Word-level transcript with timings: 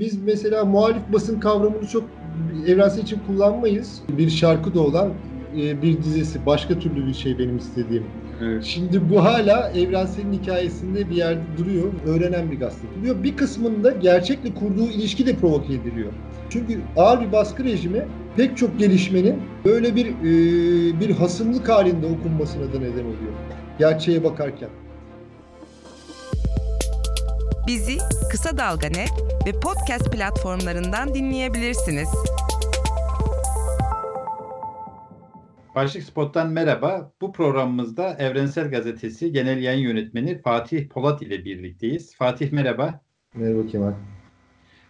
biz 0.00 0.22
mesela 0.22 0.64
muhalif 0.64 1.02
basın 1.12 1.40
kavramını 1.40 1.86
çok 1.86 2.04
evrensel 2.66 3.02
için 3.02 3.18
kullanmayız. 3.26 4.02
Bir 4.08 4.30
şarkı 4.30 4.74
da 4.74 4.80
olan 4.80 5.12
e, 5.60 5.82
bir 5.82 6.02
dizesi 6.02 6.46
başka 6.46 6.78
türlü 6.78 7.06
bir 7.06 7.14
şey 7.14 7.38
benim 7.38 7.56
istediğim. 7.56 8.04
Evet. 8.42 8.64
Şimdi 8.64 9.10
bu 9.10 9.24
hala 9.24 9.70
evrenselin 9.70 10.32
hikayesinde 10.32 11.10
bir 11.10 11.16
yerde 11.16 11.42
duruyor. 11.58 11.92
Öğrenen 12.06 12.50
bir 12.50 12.58
gazete. 12.58 12.86
Duruyor. 13.00 13.22
Bir 13.22 13.36
kısmında 13.36 13.90
gerçekle 13.90 14.54
kurduğu 14.54 14.86
ilişki 14.86 15.26
de 15.26 15.36
provoke 15.36 15.74
ediliyor. 15.74 16.12
Çünkü 16.50 16.80
ağır 16.96 17.20
bir 17.20 17.32
baskı 17.32 17.64
rejimi 17.64 18.06
pek 18.36 18.56
çok 18.56 18.78
gelişmenin 18.78 19.36
böyle 19.64 19.96
bir 19.96 20.06
e, 20.06 21.00
bir 21.00 21.10
hasımlık 21.10 21.68
halinde 21.68 22.06
okunmasına 22.06 22.62
da 22.62 22.78
neden 22.78 23.04
oluyor. 23.04 23.32
Gerçeğe 23.78 24.24
bakarken. 24.24 24.68
Bizi 27.66 27.98
Kısa 28.30 28.58
Dalga 28.58 28.86
Net 28.86 29.12
ve 29.46 29.60
podcast 29.60 30.12
platformlarından 30.12 31.14
dinleyebilirsiniz. 31.14 32.08
Başlık 35.74 36.02
Spot'tan 36.02 36.50
merhaba. 36.50 37.12
Bu 37.20 37.32
programımızda 37.32 38.16
Evrensel 38.18 38.70
Gazetesi 38.70 39.32
Genel 39.32 39.62
Yayın 39.62 39.88
Yönetmeni 39.88 40.42
Fatih 40.42 40.88
Polat 40.88 41.22
ile 41.22 41.44
birlikteyiz. 41.44 42.16
Fatih 42.16 42.52
merhaba. 42.52 43.00
Merhaba 43.34 43.66
Kemal. 43.66 43.92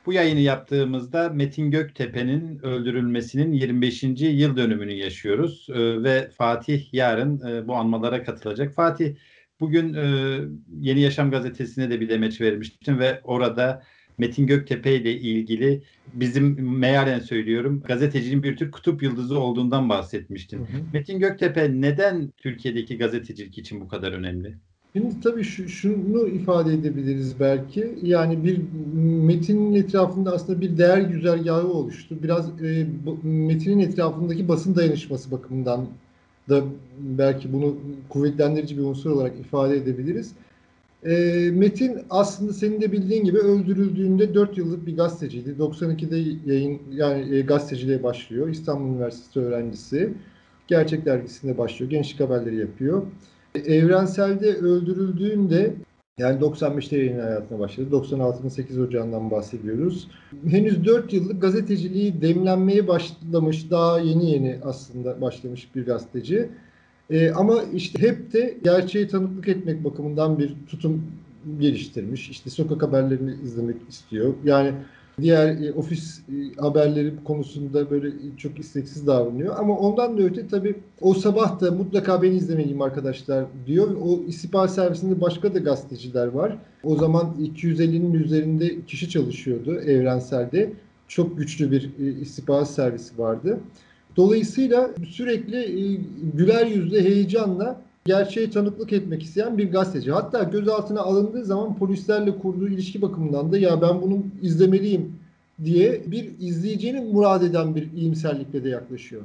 Bu 0.06 0.12
yayını 0.12 0.40
yaptığımızda 0.40 1.28
Metin 1.28 1.70
Göktepe'nin 1.70 2.58
öldürülmesinin 2.58 3.52
25. 3.52 4.02
yıl 4.20 4.56
dönümünü 4.56 4.92
yaşıyoruz 4.92 5.66
ee, 5.70 6.02
ve 6.02 6.30
Fatih 6.30 6.94
yarın 6.94 7.48
e, 7.48 7.68
bu 7.68 7.74
anmalara 7.74 8.22
katılacak. 8.22 8.74
Fatih 8.74 9.14
bugün 9.60 9.94
e, 9.94 10.38
Yeni 10.80 11.00
Yaşam 11.00 11.30
gazetesine 11.30 11.90
de 11.90 12.00
bir 12.00 12.08
demeç 12.08 12.40
vermiştim 12.40 12.98
ve 12.98 13.20
orada 13.24 13.82
Metin 14.18 14.46
Göktepe 14.46 14.94
ile 14.94 15.12
ilgili 15.12 15.82
bizim 16.14 16.78
mealen 16.78 17.18
söylüyorum 17.18 17.82
gazetecinin 17.86 18.42
bir 18.42 18.56
tür 18.56 18.70
kutup 18.70 19.02
yıldızı 19.02 19.38
olduğundan 19.38 19.88
bahsetmiştin. 19.88 20.58
Hı 20.58 20.62
hı. 20.62 20.82
Metin 20.92 21.18
Göktepe 21.18 21.80
neden 21.80 22.32
Türkiye'deki 22.36 22.98
gazetecilik 22.98 23.58
için 23.58 23.80
bu 23.80 23.88
kadar 23.88 24.12
önemli? 24.12 24.54
Şimdi 24.92 25.20
tabii 25.20 25.44
şu, 25.44 25.68
şunu 25.68 26.28
ifade 26.28 26.74
edebiliriz 26.74 27.40
belki. 27.40 27.98
Yani 28.02 28.44
bir 28.44 28.60
metinin 29.24 29.74
etrafında 29.74 30.32
aslında 30.32 30.60
bir 30.60 30.78
değer 30.78 30.98
güzergahı 30.98 31.68
oluştu. 31.68 32.18
Biraz 32.22 32.62
e, 32.62 32.86
metinin 33.22 33.78
etrafındaki 33.78 34.48
basın 34.48 34.76
dayanışması 34.76 35.30
bakımından 35.30 35.86
da 36.48 36.64
belki 36.98 37.52
bunu 37.52 37.76
kuvvetlendirici 38.08 38.78
bir 38.78 38.82
unsur 38.82 39.10
olarak 39.10 39.40
ifade 39.40 39.76
edebiliriz. 39.76 40.32
E, 41.04 41.14
Metin 41.54 41.98
aslında 42.10 42.52
senin 42.52 42.80
de 42.80 42.92
bildiğin 42.92 43.24
gibi 43.24 43.38
öldürüldüğünde 43.38 44.34
4 44.34 44.58
yıllık 44.58 44.86
bir 44.86 44.96
gazeteciydi. 44.96 45.50
92'de 45.58 46.50
yayın 46.52 46.80
yani 46.92 47.36
e, 47.36 47.40
gazeteciliğe 47.40 48.02
başlıyor. 48.02 48.48
İstanbul 48.48 48.94
Üniversitesi 48.94 49.40
öğrencisi. 49.40 50.12
Gerçek 50.68 51.04
dergisinde 51.06 51.58
başlıyor. 51.58 51.90
Gençlik 51.90 52.20
haberleri 52.20 52.56
yapıyor. 52.56 53.02
Evrenselde 53.54 54.54
öldürüldüğünde 54.54 55.74
yani 56.18 56.40
95'te 56.40 56.98
yayın 56.98 57.20
hayatına 57.20 57.58
başladı. 57.58 57.88
96'nın 57.92 58.48
8 58.48 58.78
Ocağı'ndan 58.78 59.30
bahsediyoruz. 59.30 60.08
Henüz 60.48 60.84
4 60.84 61.12
yıllık 61.12 61.42
gazeteciliği 61.42 62.20
demlenmeye 62.20 62.88
başlamış, 62.88 63.70
daha 63.70 64.00
yeni 64.00 64.30
yeni 64.30 64.58
aslında 64.64 65.20
başlamış 65.20 65.74
bir 65.74 65.86
gazeteci. 65.86 66.48
Ee, 67.10 67.30
ama 67.30 67.62
işte 67.74 68.02
hep 68.02 68.32
de 68.32 68.58
gerçeği 68.64 69.08
tanıklık 69.08 69.48
etmek 69.48 69.84
bakımından 69.84 70.38
bir 70.38 70.54
tutum 70.66 71.02
geliştirmiş. 71.60 72.30
İşte 72.30 72.50
sokak 72.50 72.82
haberlerini 72.82 73.34
izlemek 73.44 73.76
istiyor. 73.88 74.34
Yani 74.44 74.72
diğer 75.20 75.62
e, 75.62 75.72
ofis 75.72 76.18
e, 76.18 76.60
haberleri 76.60 77.12
konusunda 77.24 77.90
böyle 77.90 78.10
çok 78.36 78.58
isteksiz 78.58 79.06
davranıyor. 79.06 79.56
Ama 79.58 79.78
ondan 79.78 80.18
da 80.18 80.22
öte 80.22 80.48
tabii 80.48 80.74
o 81.00 81.14
sabah 81.14 81.60
da 81.60 81.70
mutlaka 81.70 82.22
beni 82.22 82.34
izlemeliyim 82.36 82.82
arkadaşlar 82.82 83.44
diyor. 83.66 83.96
O 84.02 84.22
istihbarat 84.28 84.74
servisinde 84.74 85.20
başka 85.20 85.54
da 85.54 85.58
gazeteciler 85.58 86.26
var. 86.26 86.56
O 86.82 86.96
zaman 86.96 87.34
250'nin 87.56 88.14
üzerinde 88.14 88.84
kişi 88.86 89.10
çalışıyordu 89.10 89.80
evrenselde. 89.80 90.72
Çok 91.08 91.38
güçlü 91.38 91.70
bir 91.70 91.90
e, 92.00 92.20
istihbarat 92.20 92.70
servisi 92.70 93.18
vardı. 93.18 93.60
Dolayısıyla 94.16 94.90
sürekli 95.08 95.56
e, 95.56 96.00
güler 96.34 96.66
yüzle 96.66 97.04
heyecanla 97.04 97.85
gerçeğe 98.06 98.50
tanıklık 98.50 98.92
etmek 98.92 99.22
isteyen 99.22 99.58
bir 99.58 99.72
gazeteci. 99.72 100.12
Hatta 100.12 100.42
gözaltına 100.42 101.00
alındığı 101.00 101.44
zaman 101.44 101.76
polislerle 101.76 102.38
kurduğu 102.38 102.68
ilişki 102.68 103.02
bakımından 103.02 103.52
da 103.52 103.58
ya 103.58 103.82
ben 103.82 104.02
bunu 104.02 104.18
izlemeliyim 104.42 105.12
diye 105.64 106.02
bir 106.06 106.30
izleyicinin 106.40 107.12
murad 107.12 107.42
eden 107.42 107.74
bir 107.74 107.92
iyimserlikle 107.92 108.64
de 108.64 108.68
yaklaşıyor. 108.68 109.22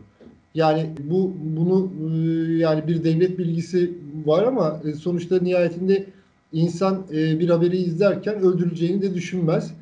Yani 0.55 0.89
bu 1.03 1.33
bunu 1.43 1.91
e, 2.01 2.17
yani 2.57 2.87
bir 2.87 3.03
devlet 3.03 3.37
bilgisi 3.39 3.93
var 4.25 4.43
ama 4.43 4.81
e, 4.85 4.93
sonuçta 4.93 5.39
nihayetinde 5.39 6.05
insan 6.53 7.03
e, 7.13 7.39
bir 7.39 7.49
haberi 7.49 7.77
izlerken 7.77 8.35
öldürüleceğini 8.35 9.01
de 9.01 9.13
düşünmez. 9.13 9.73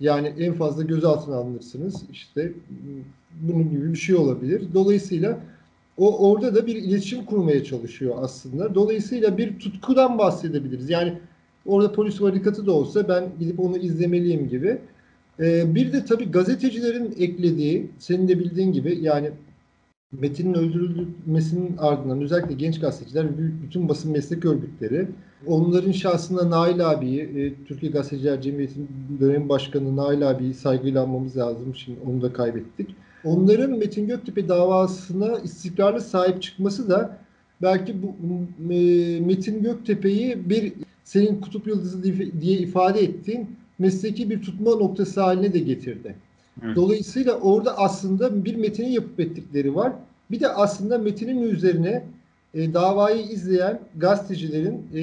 Yani 0.00 0.32
en 0.38 0.52
fazla 0.52 0.82
gözaltına 0.82 1.36
alınırsınız. 1.36 2.02
İşte 2.12 2.52
bunun 3.40 3.70
gibi 3.70 3.92
bir 3.92 3.98
şey 3.98 4.16
olabilir. 4.16 4.62
Dolayısıyla 4.74 5.38
o 5.98 6.30
orada 6.30 6.54
da 6.54 6.66
bir 6.66 6.76
iletişim 6.76 7.24
kurmaya 7.24 7.64
çalışıyor 7.64 8.14
aslında. 8.18 8.74
Dolayısıyla 8.74 9.38
bir 9.38 9.58
tutkudan 9.58 10.18
bahsedebiliriz. 10.18 10.90
Yani 10.90 11.18
orada 11.66 11.92
polis 11.92 12.22
varikatı 12.22 12.66
da 12.66 12.72
olsa 12.72 13.08
ben 13.08 13.24
gidip 13.40 13.60
onu 13.60 13.76
izlemeliyim 13.76 14.48
gibi. 14.48 14.78
Ee, 15.40 15.74
bir 15.74 15.92
de 15.92 16.04
tabii 16.04 16.30
gazetecilerin 16.30 17.14
eklediği, 17.18 17.90
senin 17.98 18.28
de 18.28 18.38
bildiğin 18.38 18.72
gibi 18.72 18.98
yani 19.02 19.30
Metin'in 20.12 20.54
öldürülmesinin 20.54 21.76
ardından 21.78 22.20
özellikle 22.20 22.54
genç 22.54 22.80
gazeteciler 22.80 23.24
ve 23.24 23.62
bütün 23.62 23.88
basın 23.88 24.12
meslek 24.12 24.44
örgütleri 24.44 25.08
onların 25.46 25.92
şahsında 25.92 26.50
Nail 26.50 26.90
abiyi, 26.90 27.20
e, 27.20 27.64
Türkiye 27.64 27.92
Gazeteciler 27.92 28.40
Cemiyeti'nin 28.40 28.88
dönem 29.20 29.48
başkanı 29.48 29.96
Nail 29.96 30.30
abiyi 30.30 30.54
saygıyla 30.54 31.02
anmamız 31.02 31.36
lazım. 31.36 31.74
Şimdi 31.74 31.98
onu 32.06 32.22
da 32.22 32.32
kaybettik 32.32 32.88
onların 33.24 33.78
Metin 33.78 34.06
Göktepe 34.06 34.48
davasına 34.48 35.38
istikrarlı 35.38 36.00
sahip 36.00 36.42
çıkması 36.42 36.90
da 36.90 37.18
belki 37.62 37.94
bu 38.02 38.14
e, 38.74 39.20
Metin 39.20 39.62
Göktepe'yi 39.62 40.50
bir 40.50 40.72
senin 41.04 41.40
kutup 41.40 41.66
yıldızı 41.66 42.02
diye 42.40 42.58
ifade 42.58 43.00
ettiğin 43.00 43.46
mesleki 43.78 44.30
bir 44.30 44.42
tutma 44.42 44.70
noktası 44.70 45.20
haline 45.20 45.52
de 45.52 45.58
getirdi. 45.58 46.14
Evet. 46.64 46.76
Dolayısıyla 46.76 47.32
orada 47.32 47.78
aslında 47.78 48.44
bir 48.44 48.54
metini 48.54 48.92
yapıp 48.92 49.20
ettikleri 49.20 49.74
var. 49.74 49.92
Bir 50.30 50.40
de 50.40 50.48
aslında 50.48 50.98
metinin 50.98 51.42
üzerine 51.42 52.04
e, 52.54 52.74
davayı 52.74 53.22
izleyen 53.22 53.80
gazetecilerin 53.96 54.82
e, 54.94 55.02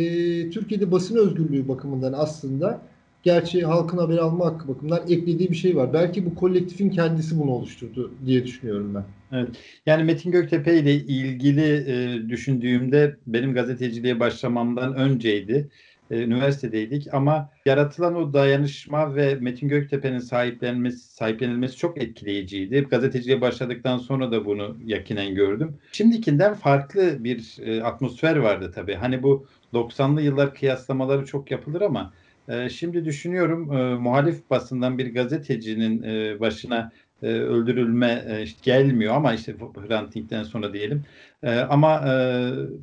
Türkiye'de 0.49 0.91
basın 0.91 1.15
özgürlüğü 1.15 1.67
bakımından 1.67 2.13
aslında 2.13 2.81
gerçi 3.23 3.65
halkın 3.65 3.97
haberi 3.97 4.21
alma 4.21 4.45
hakkı 4.45 4.67
bakımından 4.67 5.01
eklediği 5.09 5.51
bir 5.51 5.55
şey 5.55 5.75
var. 5.75 5.93
Belki 5.93 6.25
bu 6.25 6.35
kolektifin 6.35 6.89
kendisi 6.89 7.39
bunu 7.39 7.51
oluşturdu 7.51 8.11
diye 8.25 8.45
düşünüyorum 8.45 8.95
ben. 8.95 9.03
Evet. 9.37 9.49
Yani 9.85 10.03
Metin 10.03 10.31
Göktepe 10.31 10.79
ile 10.79 10.93
ilgili 10.93 11.85
e, 11.87 12.29
düşündüğümde 12.29 13.15
benim 13.27 13.53
gazeteciliğe 13.53 14.19
başlamamdan 14.19 14.93
önceydi. 14.95 15.69
E, 16.11 16.23
üniversitedeydik 16.23 17.13
ama 17.13 17.49
yaratılan 17.65 18.15
o 18.15 18.33
dayanışma 18.33 19.15
ve 19.15 19.35
Metin 19.35 19.67
Göktepe'nin 19.67 20.19
sahiplenmesi, 20.19 21.13
sahiplenilmesi 21.13 21.77
çok 21.77 22.03
etkileyiciydi. 22.03 22.87
Gazeteciliğe 22.91 23.41
başladıktan 23.41 23.97
sonra 23.97 24.31
da 24.31 24.45
bunu 24.45 24.77
yakinen 24.85 25.35
gördüm. 25.35 25.77
Şimdikinden 25.91 26.53
farklı 26.53 27.23
bir 27.23 27.57
e, 27.61 27.83
atmosfer 27.83 28.35
vardı 28.35 28.71
tabii. 28.75 28.93
Hani 28.93 29.23
bu 29.23 29.47
90'lı 29.73 30.21
yıllar 30.21 30.55
kıyaslamaları 30.55 31.25
çok 31.25 31.51
yapılır 31.51 31.81
ama 31.81 32.13
ee, 32.49 32.69
şimdi 32.69 33.05
düşünüyorum 33.05 33.71
e, 33.73 33.95
muhalif 33.95 34.49
basından 34.49 34.97
bir 34.97 35.13
gazetecinin 35.13 36.03
e, 36.03 36.39
başına 36.39 36.91
e, 37.21 37.27
öldürülme 37.27 38.25
e, 38.27 38.45
gelmiyor 38.63 39.15
ama 39.15 39.33
işte 39.33 39.55
Hrant 39.87 40.15
Dink'ten 40.15 40.43
sonra 40.43 40.73
diyelim. 40.73 41.03
E, 41.43 41.59
ama 41.59 41.95
e, 42.07 42.13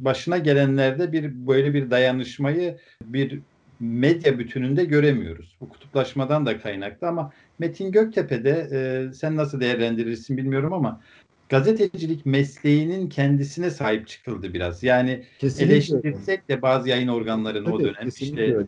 başına 0.05 0.39
gelenlerde 0.39 1.13
bir 1.13 1.47
böyle 1.47 1.75
bir 1.75 1.91
dayanışmayı 1.91 2.79
bir 3.05 3.41
medya 3.81 4.39
bütününde 4.39 4.85
göremiyoruz. 4.85 5.57
Bu 5.61 5.69
kutuplaşmadan 5.69 6.47
da 6.47 6.59
kaynaklı 6.59 7.09
ama 7.09 7.33
Metin 7.59 7.93
Göktepe'de 7.93 8.69
e, 8.73 9.13
sen 9.13 9.37
nasıl 9.37 9.61
değerlendirirsin 9.61 10.37
bilmiyorum 10.37 10.73
ama 10.73 11.01
gazetecilik 11.49 12.27
mesleğinin 12.27 13.09
kendisine 13.09 13.71
sahip 13.71 14.09
çıkıldı 14.09 14.55
biraz. 14.55 14.83
Yani 14.83 15.25
kesinlikle 15.39 15.75
eleştirsek 15.75 16.49
de 16.49 16.63
bazı 16.63 16.89
yayın 16.89 17.09
organlarını 17.09 17.75
o 17.75 17.81
dönem 17.81 18.09
işte 18.09 18.57
öyle 18.57 18.67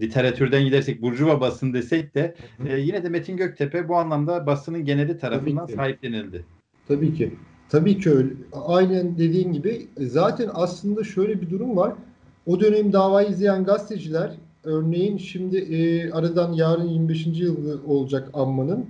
literatürden 0.00 0.64
gidersek 0.64 1.02
Burjuva 1.02 1.40
basın 1.40 1.72
desek 1.72 2.14
de 2.14 2.34
e, 2.68 2.78
yine 2.78 3.04
de 3.04 3.08
Metin 3.08 3.36
Göktepe 3.36 3.88
bu 3.88 3.96
anlamda 3.96 4.46
basının 4.46 4.84
geneli 4.84 5.18
tarafından 5.18 5.66
Tabii 5.66 5.76
sahiplenildi. 5.76 6.44
Tabii 6.88 7.14
ki. 7.14 7.32
Tabii 7.68 7.98
ki 7.98 8.10
öyle. 8.10 8.30
Aynen 8.52 9.18
dediğin 9.18 9.52
gibi 9.52 9.86
zaten 9.98 10.50
aslında 10.54 11.04
şöyle 11.04 11.40
bir 11.40 11.50
durum 11.50 11.76
var. 11.76 11.92
O 12.46 12.60
dönem 12.60 12.92
davayı 12.92 13.28
izleyen 13.28 13.64
gazeteciler 13.64 14.32
örneğin 14.64 15.18
şimdi 15.18 15.56
e, 15.56 16.10
aradan 16.10 16.52
yarın 16.52 16.88
25. 16.88 17.26
yılı 17.26 17.80
olacak 17.86 18.30
anmanın. 18.32 18.86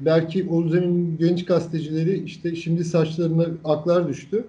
Belki 0.00 0.48
o 0.50 0.72
dönemin 0.72 1.16
genç 1.18 1.44
gazetecileri 1.44 2.24
işte 2.24 2.56
şimdi 2.56 2.84
saçlarına 2.84 3.46
aklar 3.64 4.08
düştü. 4.08 4.44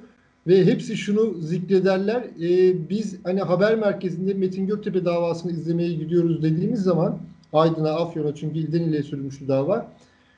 Ve 0.47 0.65
hepsi 0.65 0.97
şunu 0.97 1.41
zikrederler. 1.41 2.23
E, 2.41 2.89
biz 2.89 3.15
hani 3.23 3.41
haber 3.41 3.75
merkezinde 3.75 4.33
Metin 4.33 4.67
Göktepe 4.67 5.05
davasını 5.05 5.51
izlemeye 5.51 5.93
gidiyoruz 5.93 6.43
dediğimiz 6.43 6.83
zaman 6.83 7.19
Aydın'a, 7.53 7.89
Afyon'a 7.89 8.35
çünkü 8.35 8.59
ilden 8.59 8.83
ile 8.83 9.03
sürülmüştü 9.03 9.47
dava. 9.47 9.91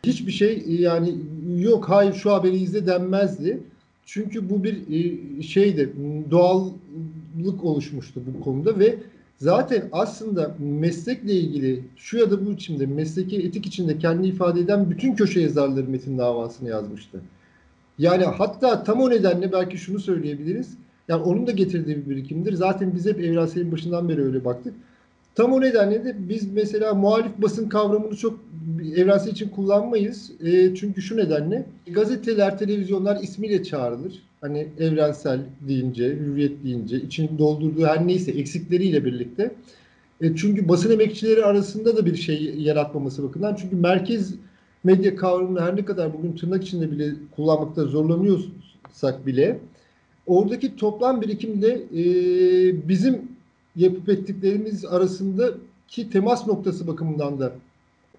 Hiçbir 0.03 0.31
şey 0.31 0.63
yani 0.67 1.15
yok 1.57 1.89
hayır 1.89 2.13
şu 2.13 2.31
haberi 2.31 2.57
izle 2.57 2.87
denmezdi. 2.87 3.59
Çünkü 4.05 4.49
bu 4.49 4.63
bir 4.63 4.77
e, 4.91 5.41
şeydi 5.41 5.93
doğallık 6.31 7.63
oluşmuştu 7.63 8.21
bu 8.37 8.43
konuda 8.43 8.79
ve 8.79 8.95
zaten 9.37 9.89
aslında 9.91 10.55
meslekle 10.59 11.33
ilgili 11.33 11.83
şu 11.95 12.17
ya 12.17 12.31
da 12.31 12.45
bu 12.45 12.51
içinde 12.51 12.85
mesleki 12.85 13.37
etik 13.37 13.65
içinde 13.65 13.97
kendi 13.97 14.27
ifade 14.27 14.59
eden 14.59 14.89
bütün 14.89 15.15
köşe 15.15 15.39
yazarları 15.41 15.87
Metin 15.87 16.17
davasını 16.17 16.69
yazmıştı. 16.69 17.21
Yani 17.97 18.23
hatta 18.23 18.83
tam 18.83 19.01
o 19.01 19.09
nedenle 19.09 19.51
belki 19.51 19.77
şunu 19.77 19.99
söyleyebiliriz. 19.99 20.77
Yani 21.07 21.23
onun 21.23 21.47
da 21.47 21.51
getirdiği 21.51 21.97
bir 21.97 22.09
birikimdir. 22.09 22.53
Zaten 22.53 22.95
biz 22.95 23.05
hep 23.05 23.19
evrenselin 23.19 23.71
başından 23.71 24.09
beri 24.09 24.23
öyle 24.23 24.45
baktık. 24.45 24.73
Tam 25.35 25.53
o 25.53 25.61
nedenle 25.61 26.05
de 26.05 26.15
biz 26.29 26.53
mesela 26.53 26.93
muhalif 26.93 27.31
basın 27.37 27.69
kavramını 27.69 28.15
çok 28.15 28.39
evrensel 28.95 29.31
için 29.31 29.49
kullanmayız. 29.49 30.31
E, 30.43 30.75
çünkü 30.75 31.01
şu 31.01 31.17
nedenle 31.17 31.65
gazeteler, 31.91 32.57
televizyonlar 32.57 33.23
ismiyle 33.23 33.63
çağrılır. 33.63 34.23
Hani 34.41 34.67
evrensel 34.79 35.39
deyince, 35.67 36.15
hürriyet 36.15 36.63
deyince, 36.63 36.97
için 36.97 37.37
doldurduğu 37.37 37.85
her 37.85 38.07
neyse 38.07 38.31
eksikleriyle 38.31 39.05
birlikte. 39.05 39.51
E, 40.21 40.35
çünkü 40.35 40.69
basın 40.69 40.91
emekçileri 40.91 41.45
arasında 41.45 41.97
da 41.97 42.05
bir 42.05 42.15
şey 42.15 42.55
yaratmaması 42.57 43.23
bakımından. 43.23 43.55
Çünkü 43.55 43.75
merkez 43.75 44.33
medya 44.87 45.15
kavramını 45.15 45.61
her 45.61 45.75
ne 45.75 45.85
kadar 45.85 46.13
bugün 46.13 46.31
tırnak 46.31 46.63
içinde 46.63 46.91
bile 46.91 47.13
kullanmakta 47.35 47.83
zorlanıyorsak 47.85 49.25
bile 49.25 49.59
oradaki 50.27 50.75
toplam 50.75 51.21
birikimde 51.21 51.73
e, 51.73 52.03
bizim 52.89 53.21
yapıp 53.75 54.09
ettiklerimiz 54.09 54.85
arasındaki 54.85 56.09
temas 56.11 56.47
noktası 56.47 56.87
bakımından 56.87 57.39
da 57.39 57.51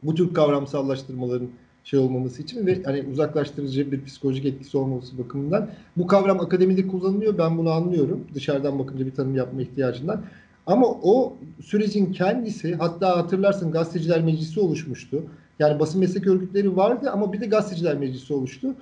bu 0.03 0.15
tür 0.15 0.35
kavramsallaştırmaların 0.35 1.49
şey 1.85 2.01
olmaması 2.01 2.43
için 2.43 2.67
ve 2.67 2.83
hani 2.83 3.05
uzaklaştırıcı 3.13 3.93
bir 3.93 4.05
psikolojik 4.05 4.45
etkisi 4.45 4.79
olmaması 4.79 5.19
bakımından 5.19 5.71
bu 5.97 6.07
kavram 6.07 6.41
akademide 6.41 6.87
kullanılıyor. 6.87 7.39
Ben 7.39 7.59
bunu 7.59 7.71
anlıyorum. 7.71 8.21
Dışarıdan 8.35 8.79
bakınca 8.79 9.07
bir 9.07 9.15
tanım 9.15 9.37
yapma 9.37 9.63
ihtiyacından. 9.63 10.23
Ama 10.67 10.87
o 11.03 11.37
sürecin 11.65 12.13
kendisi 12.13 12.75
hatta 12.75 13.17
hatırlarsın 13.17 13.73
gazeteciler 13.73 14.23
meclisi 14.23 14.61
oluşmuştu. 14.61 15.23
Yani 15.59 15.81
basın 15.81 16.01
meslek 16.01 16.27
örgütleri 16.27 16.77
vardı 16.77 17.11
ama 17.11 17.33
bir 17.33 17.41
de 17.41 17.47
gazeteciler 17.47 17.97
meclisi 17.97 18.35
oluştu. 18.35 18.75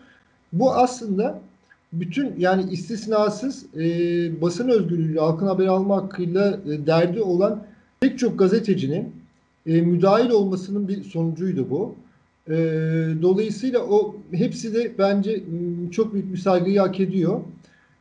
Bu 0.52 0.74
aslında 0.74 1.40
bütün 1.92 2.34
yani 2.38 2.72
istisnasız 2.72 3.66
e, 3.76 3.82
basın 4.42 4.68
özgürlüğü, 4.68 5.18
halkın 5.18 5.46
haber 5.46 5.66
alma 5.66 5.96
hakkıyla 5.96 6.60
e, 6.66 6.86
derdi 6.86 7.22
olan 7.22 7.62
pek 8.00 8.18
çok 8.18 8.38
gazetecinin 8.38 9.12
e, 9.66 9.80
müdahil 9.80 10.30
olmasının 10.30 10.88
bir 10.88 11.04
sonucuydu 11.04 11.70
bu. 11.70 11.94
E, 12.48 12.54
dolayısıyla 13.22 13.80
o 13.80 14.16
hepsi 14.32 14.74
de 14.74 14.92
bence 14.98 15.42
çok 15.90 16.14
büyük 16.14 16.32
bir 16.32 16.38
saygıyı 16.38 16.80
hak 16.80 17.00
ediyor. 17.00 17.40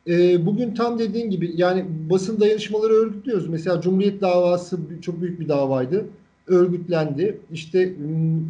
E, 0.06 0.46
bugün 0.46 0.74
tam 0.74 0.98
dediğin 0.98 1.30
gibi 1.30 1.52
yani 1.56 1.84
basın 2.10 2.40
dayanışmaları 2.40 2.92
örgütlüyoruz. 2.92 3.48
Mesela 3.48 3.80
Cumhuriyet 3.80 4.20
davası 4.20 4.78
çok 5.02 5.20
büyük 5.20 5.40
bir 5.40 5.48
davaydı. 5.48 6.04
Örgütlendi. 6.46 7.40
İşte 7.52 7.94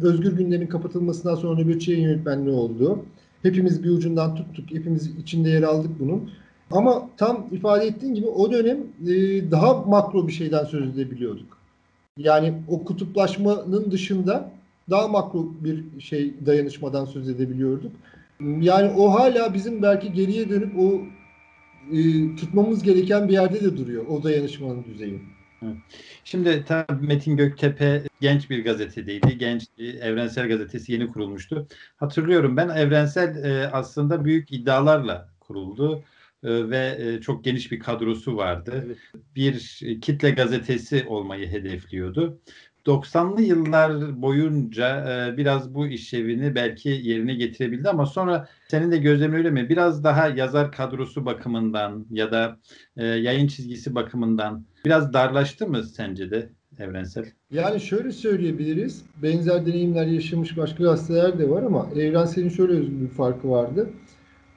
Özgür 0.01 0.37
Gündem'in 0.37 0.67
kapatılmasından 0.67 1.35
sonra 1.35 1.61
nöbetçi 1.61 1.91
yayın 1.91 2.09
yönetmenliği 2.09 2.55
oldu. 2.55 3.05
Hepimiz 3.41 3.83
bir 3.83 3.89
ucundan 3.89 4.35
tuttuk. 4.35 4.71
Hepimiz 4.71 5.07
içinde 5.07 5.49
yer 5.49 5.63
aldık 5.63 5.91
bunun. 5.99 6.31
Ama 6.71 7.09
tam 7.17 7.47
ifade 7.51 7.85
ettiğin 7.85 8.15
gibi 8.15 8.27
o 8.27 8.51
dönem 8.51 8.77
e, 9.07 9.11
daha 9.51 9.73
makro 9.73 10.27
bir 10.27 10.33
şeyden 10.33 10.63
söz 10.63 10.89
edebiliyorduk. 10.89 11.57
Yani 12.17 12.53
o 12.67 12.83
kutuplaşmanın 12.83 13.91
dışında 13.91 14.51
daha 14.89 15.07
makro 15.07 15.47
bir 15.63 16.01
şey 16.01 16.33
dayanışmadan 16.45 17.05
söz 17.05 17.29
edebiliyorduk. 17.29 17.91
Yani 18.61 18.91
o 18.97 19.13
hala 19.13 19.53
bizim 19.53 19.81
belki 19.81 20.13
geriye 20.13 20.49
dönüp 20.49 20.79
o 20.79 21.01
e, 21.91 22.35
tutmamız 22.35 22.83
gereken 22.83 23.27
bir 23.27 23.33
yerde 23.33 23.61
de 23.61 23.77
duruyor 23.77 24.07
o 24.07 24.23
dayanışmanın 24.23 24.83
düzeyi. 24.83 25.21
Şimdi 26.23 26.65
tabii 26.67 27.07
Metin 27.07 27.37
Göktepe 27.37 28.03
genç 28.21 28.49
bir 28.49 28.63
gazetedeydi. 28.63 29.37
Genç 29.37 29.67
Evrensel 29.79 30.47
Gazetesi 30.47 30.91
yeni 30.91 31.07
kurulmuştu. 31.07 31.67
Hatırlıyorum 31.97 32.57
ben 32.57 32.69
Evrensel 32.69 33.43
e, 33.43 33.67
aslında 33.67 34.25
büyük 34.25 34.51
iddialarla 34.51 35.29
kuruldu 35.39 36.03
e, 36.43 36.69
ve 36.69 36.97
e, 36.99 37.21
çok 37.21 37.43
geniş 37.43 37.71
bir 37.71 37.79
kadrosu 37.79 38.37
vardı. 38.37 38.83
Evet. 38.85 38.97
Bir 39.35 39.77
kitle 40.01 40.31
gazetesi 40.31 41.05
olmayı 41.07 41.47
hedefliyordu. 41.47 42.39
90'lı 42.87 43.41
yıllar 43.41 44.21
boyunca 44.21 45.05
e, 45.27 45.37
biraz 45.37 45.73
bu 45.73 45.87
işlevini 45.87 46.55
belki 46.55 46.89
yerine 46.89 47.33
getirebildi 47.35 47.89
ama 47.89 48.05
sonra 48.05 48.47
senin 48.67 48.91
de 48.91 48.97
gözlemin 48.97 49.37
öyle 49.37 49.49
mi? 49.49 49.69
Biraz 49.69 50.03
daha 50.03 50.27
yazar 50.27 50.71
kadrosu 50.71 51.25
bakımından 51.25 52.05
ya 52.11 52.31
da 52.31 52.57
e, 52.97 53.05
yayın 53.05 53.47
çizgisi 53.47 53.95
bakımından 53.95 54.65
biraz 54.85 55.13
darlaştı 55.13 55.67
mı 55.67 55.83
sence 55.83 56.31
de 56.31 56.49
evrensel? 56.79 57.25
Yani 57.51 57.81
şöyle 57.81 58.11
söyleyebiliriz. 58.11 59.03
Benzer 59.23 59.65
deneyimler 59.65 60.05
yaşamış 60.05 60.57
başka 60.57 60.83
gazeteler 60.83 61.39
de 61.39 61.49
var 61.49 61.63
ama 61.63 61.89
evrenselin 61.95 62.49
şöyle 62.49 63.01
bir 63.01 63.07
farkı 63.07 63.49
vardı. 63.49 63.89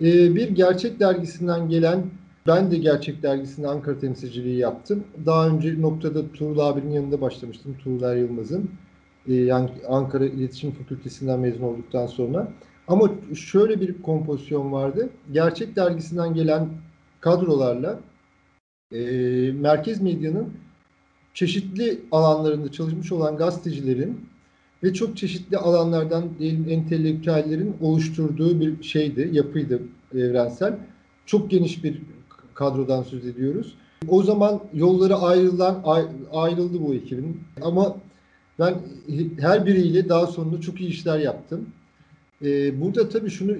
Ee, 0.00 0.34
bir 0.34 0.48
gerçek 0.48 1.00
dergisinden 1.00 1.68
gelen 1.68 2.04
ben 2.46 2.70
de 2.70 2.76
Gerçek 2.76 3.22
Dergisi'nde 3.22 3.68
Ankara 3.68 3.98
temsilciliği 3.98 4.56
yaptım. 4.56 5.04
Daha 5.26 5.48
önce 5.48 5.82
noktada 5.82 6.32
Tuğrul 6.32 6.58
abinin 6.58 6.90
yanında 6.90 7.20
başlamıştım. 7.20 7.76
Tuğrul 7.84 8.02
Er 8.02 8.16
Yılmaz'ın. 8.16 8.70
Ee, 9.28 9.52
Ankara 9.88 10.26
İletişim 10.26 10.72
Fakültesinden 10.72 11.40
mezun 11.40 11.62
olduktan 11.62 12.06
sonra. 12.06 12.52
Ama 12.88 13.10
şöyle 13.34 13.80
bir 13.80 14.02
kompozisyon 14.02 14.72
vardı. 14.72 15.10
Gerçek 15.32 15.76
Dergisi'nden 15.76 16.34
gelen 16.34 16.68
kadrolarla 17.20 18.00
e, 18.92 19.00
merkez 19.52 20.02
medyanın 20.02 20.48
çeşitli 21.34 22.00
alanlarında 22.12 22.72
çalışmış 22.72 23.12
olan 23.12 23.36
gazetecilerin 23.36 24.28
ve 24.82 24.94
çok 24.94 25.16
çeşitli 25.16 25.56
alanlardan 25.56 26.24
diyelim 26.38 26.66
entelektüellerin 26.68 27.76
oluşturduğu 27.80 28.60
bir 28.60 28.82
şeydi, 28.82 29.30
yapıydı 29.32 29.82
evrensel. 30.14 30.76
Çok 31.26 31.50
geniş 31.50 31.84
bir 31.84 32.00
kadrodan 32.54 33.02
söz 33.02 33.26
ediyoruz. 33.26 33.74
O 34.08 34.22
zaman 34.22 34.60
yolları 34.74 35.16
ayrılan 35.16 35.82
ayrıldı 36.32 36.80
bu 36.80 36.94
ekibin. 36.94 37.40
Ama 37.62 37.96
ben 38.58 38.74
her 39.40 39.66
biriyle 39.66 40.08
daha 40.08 40.26
sonra 40.26 40.60
çok 40.60 40.80
iyi 40.80 40.90
işler 40.90 41.18
yaptım. 41.18 41.66
Ee, 42.44 42.80
burada 42.80 43.08
tabii 43.08 43.30
şunu 43.30 43.52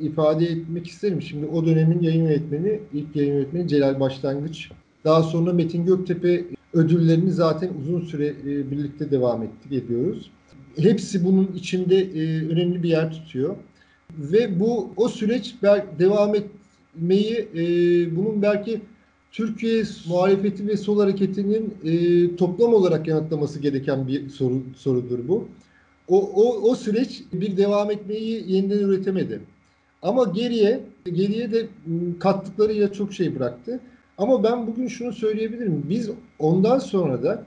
ifade 0.00 0.46
etmek 0.46 0.86
isterim. 0.86 1.22
Şimdi 1.22 1.46
o 1.46 1.66
dönemin 1.66 2.02
yayın 2.02 2.24
yönetmeni, 2.24 2.80
ilk 2.92 3.16
yayın 3.16 3.34
yönetmeni 3.34 3.68
Celal 3.68 4.00
Başlangıç. 4.00 4.70
Daha 5.04 5.22
sonra 5.22 5.52
Metin 5.52 5.86
Göktepe 5.86 6.44
ödüllerini 6.72 7.32
zaten 7.32 7.70
uzun 7.80 8.00
süre 8.00 8.26
e, 8.26 8.70
birlikte 8.70 9.10
devam 9.10 9.42
ettik 9.42 9.72
ediyoruz. 9.72 10.30
Hepsi 10.76 11.24
bunun 11.24 11.52
içinde 11.56 11.96
e, 11.96 12.48
önemli 12.48 12.82
bir 12.82 12.88
yer 12.88 13.12
tutuyor. 13.12 13.56
Ve 14.18 14.60
bu 14.60 14.90
o 14.96 15.08
süreç 15.08 15.54
devam 15.98 16.34
et, 16.34 16.44
etmeyi 16.96 17.48
e, 17.54 17.62
bunun 18.16 18.42
belki 18.42 18.80
Türkiye 19.32 19.84
muhalefeti 20.08 20.68
ve 20.68 20.76
sol 20.76 21.00
hareketinin 21.00 21.74
e, 21.84 22.36
toplam 22.36 22.74
olarak 22.74 23.08
yanıtlaması 23.08 23.60
gereken 23.60 24.08
bir 24.08 24.28
soru 24.28 24.62
sorudur 24.76 25.28
bu. 25.28 25.48
O, 26.08 26.20
o, 26.20 26.70
o 26.70 26.74
süreç 26.74 27.22
bir 27.32 27.56
devam 27.56 27.90
etmeyi 27.90 28.52
yeniden 28.52 28.78
üretemedi. 28.78 29.40
Ama 30.02 30.24
geriye 30.24 30.80
geriye 31.04 31.52
de 31.52 31.66
kattıkları 32.20 32.72
ya 32.72 32.92
çok 32.92 33.12
şey 33.12 33.36
bıraktı. 33.36 33.80
Ama 34.18 34.44
ben 34.44 34.66
bugün 34.66 34.88
şunu 34.88 35.12
söyleyebilirim. 35.12 35.82
Biz 35.88 36.10
ondan 36.38 36.78
sonra 36.78 37.22
da 37.22 37.44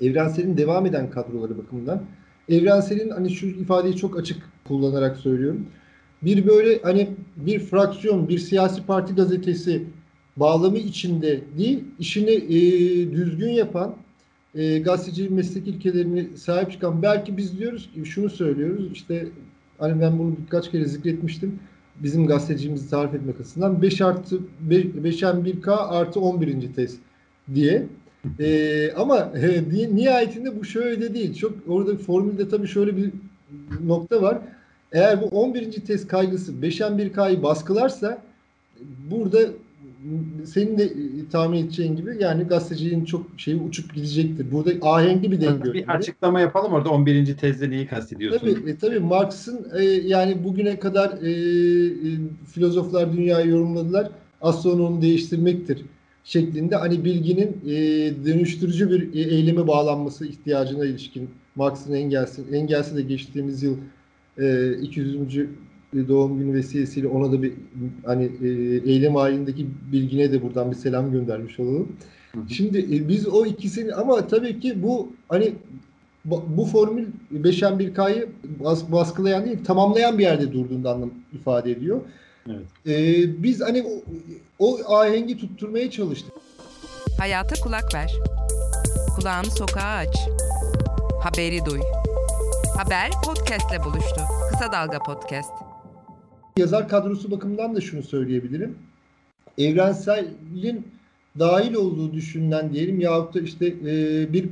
Evrensel'in 0.00 0.56
devam 0.56 0.86
eden 0.86 1.10
kadroları 1.10 1.58
bakımından 1.58 2.02
Evrensel'in 2.48 3.10
hani 3.10 3.30
şu 3.30 3.46
ifadeyi 3.46 3.96
çok 3.96 4.18
açık 4.18 4.42
kullanarak 4.68 5.16
söylüyorum 5.16 5.66
bir 6.26 6.46
böyle 6.46 6.82
hani 6.82 7.08
bir 7.36 7.58
fraksiyon, 7.58 8.28
bir 8.28 8.38
siyasi 8.38 8.86
parti 8.86 9.14
gazetesi 9.14 9.84
bağlamı 10.36 10.78
içinde 10.78 11.40
değil, 11.58 11.84
işini 11.98 12.30
e, 12.30 12.60
düzgün 13.12 13.50
yapan, 13.50 13.94
e, 14.54 14.78
gazetecilik 14.78 15.30
meslek 15.30 15.68
ilkelerini 15.68 16.28
sahip 16.36 16.72
çıkan, 16.72 17.02
belki 17.02 17.36
biz 17.36 17.58
diyoruz 17.58 17.90
ki 17.94 18.06
şunu 18.06 18.30
söylüyoruz, 18.30 18.92
işte 18.92 19.28
hani 19.78 20.00
ben 20.00 20.18
bunu 20.18 20.36
birkaç 20.44 20.70
kere 20.70 20.84
zikretmiştim, 20.84 21.58
bizim 22.02 22.26
gazeteciliğimizi 22.26 22.90
tarif 22.90 23.14
etmek 23.14 23.40
açısından 23.40 23.82
5 23.82 24.00
artı 24.00 24.40
5'en 24.68 25.44
1K 25.44 25.70
artı 25.70 26.20
11. 26.20 26.72
test 26.72 26.98
diye. 27.54 27.86
E, 28.40 28.92
ama 28.92 29.18
e, 29.34 29.64
nihayetinde 29.96 30.60
bu 30.60 30.64
şöyle 30.64 31.14
değil. 31.14 31.34
Çok 31.34 31.52
orada 31.68 31.96
formülde 31.96 32.48
tabii 32.48 32.68
şöyle 32.68 32.96
bir 32.96 33.10
nokta 33.84 34.22
var. 34.22 34.38
Eğer 34.96 35.22
bu 35.22 35.26
11. 35.26 35.70
test 35.72 36.08
kaygısı 36.08 36.52
5'en 36.52 36.98
1K'yı 36.98 37.42
baskılarsa 37.42 38.22
burada 39.10 39.38
senin 40.44 40.78
de 40.78 40.84
e, 40.84 41.28
tahmin 41.32 41.58
edeceğin 41.58 41.96
gibi 41.96 42.16
yani 42.20 42.44
gazeteciliğin 42.44 43.04
çok 43.04 43.26
şeyi 43.36 43.56
uçup 43.56 43.94
gidecektir. 43.94 44.52
Burada 44.52 44.70
ahenkli 44.82 45.32
bir 45.32 45.40
denge. 45.40 45.72
Bir 45.72 45.88
açıklama 45.88 46.40
yapalım 46.40 46.72
orada 46.72 46.90
11. 46.90 47.36
tezde 47.36 47.70
neyi 47.70 47.86
kastediyorsun? 47.86 48.40
Tabii, 48.40 48.70
e, 48.70 48.76
tabii 48.76 49.00
Marx'ın 49.00 49.66
e, 49.78 49.84
yani 49.84 50.44
bugüne 50.44 50.78
kadar 50.78 51.22
e, 51.22 51.30
e, 51.30 52.10
filozoflar 52.46 53.12
dünyayı 53.12 53.48
yorumladılar. 53.48 54.10
Onu 54.40 55.02
değiştirmektir 55.02 55.82
şeklinde 56.24 56.76
hani 56.76 57.04
bilginin 57.04 57.60
e, 57.66 57.74
dönüştürücü 58.26 58.90
bir 58.90 59.14
e, 59.14 59.34
eyleme 59.34 59.66
bağlanması 59.66 60.26
ihtiyacına 60.26 60.84
ilişkin 60.84 61.30
Marx'ın 61.54 61.92
Engels'in 61.92 62.52
Engels'i 62.52 62.96
de 62.96 63.02
geçtiğimiz 63.02 63.62
yıl 63.62 63.76
e, 64.38 64.72
200 64.72 65.16
doğum 66.08 66.38
günü 66.38 66.54
vesilesiyle 66.54 67.08
ona 67.08 67.32
da 67.32 67.42
bir 67.42 67.52
hani 68.04 68.24
e, 68.42 68.48
eylem 68.92 69.14
halindeki 69.14 69.66
bilgine 69.92 70.32
de 70.32 70.42
buradan 70.42 70.70
bir 70.70 70.76
selam 70.76 71.12
göndermiş 71.12 71.60
olalım. 71.60 71.92
Şimdi 72.48 72.78
e, 72.78 73.08
biz 73.08 73.26
o 73.28 73.46
ikisini 73.46 73.94
ama 73.94 74.26
tabii 74.26 74.60
ki 74.60 74.82
bu 74.82 75.12
hani 75.28 75.52
bu 76.26 76.64
formül 76.64 77.06
5'en 77.34 77.78
1K'yı 77.78 78.28
bas, 78.64 78.92
baskılayan 78.92 79.44
değil 79.44 79.64
tamamlayan 79.64 80.18
bir 80.18 80.22
yerde 80.22 80.52
durduğunda 80.52 80.92
anlam 80.92 81.10
ifade 81.32 81.70
ediyor. 81.70 82.00
Evet. 82.48 82.66
Ee, 82.86 83.42
biz 83.42 83.60
hani 83.60 83.82
o, 83.82 84.02
o 84.58 84.94
ahengi 84.94 85.38
tutturmaya 85.38 85.90
çalıştık. 85.90 86.32
Hayata 87.18 87.54
kulak 87.62 87.94
ver. 87.94 88.12
Kulağını 89.16 89.50
sokağa 89.50 89.96
aç. 89.96 90.16
Haberi 91.22 91.64
duy. 91.64 91.80
Haber 92.76 93.10
podcastle 93.24 93.84
buluştu. 93.84 94.20
Kısa 94.50 94.72
Dalga 94.72 94.98
Podcast. 94.98 95.50
Yazar 96.56 96.88
kadrosu 96.88 97.30
bakımından 97.30 97.76
da 97.76 97.80
şunu 97.80 98.02
söyleyebilirim. 98.02 98.78
Evrensel'in 99.58 100.88
dahil 101.38 101.74
olduğu 101.74 102.12
düşünülen 102.12 102.72
diyelim 102.72 103.00
yahut 103.00 103.34
da 103.34 103.40
işte 103.40 103.66
e, 103.66 104.32
bir 104.32 104.48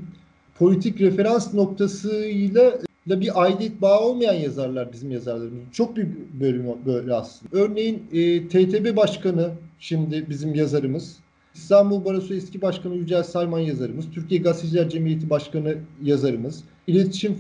politik 0.59 1.01
referans 1.01 1.55
noktasıyla 1.55 2.73
da 3.09 3.21
bir 3.21 3.43
aidiyet 3.43 3.83
bağı 3.83 4.01
olmayan 4.01 4.35
yazarlar 4.35 4.93
bizim 4.93 5.11
yazarlarımız. 5.11 5.65
Çok 5.73 5.97
bir 5.97 6.09
bölüm 6.41 6.67
böyle 6.87 7.15
aslında. 7.15 7.57
Örneğin 7.57 8.03
e, 8.13 8.49
TTB 8.49 8.97
Başkanı 8.97 9.51
şimdi 9.79 10.27
bizim 10.29 10.55
yazarımız. 10.55 11.17
İstanbul 11.55 12.05
Barosu 12.05 12.35
eski 12.35 12.63
başkanı 12.63 12.95
Yücel 12.95 13.23
Salman 13.23 13.61
yazarımız. 13.61 14.11
Türkiye 14.11 14.41
Gazeteciler 14.41 14.89
Cemiyeti 14.89 15.31
Başkanı 15.31 15.77
yazarımız. 16.03 16.65
İletişim 16.87 17.37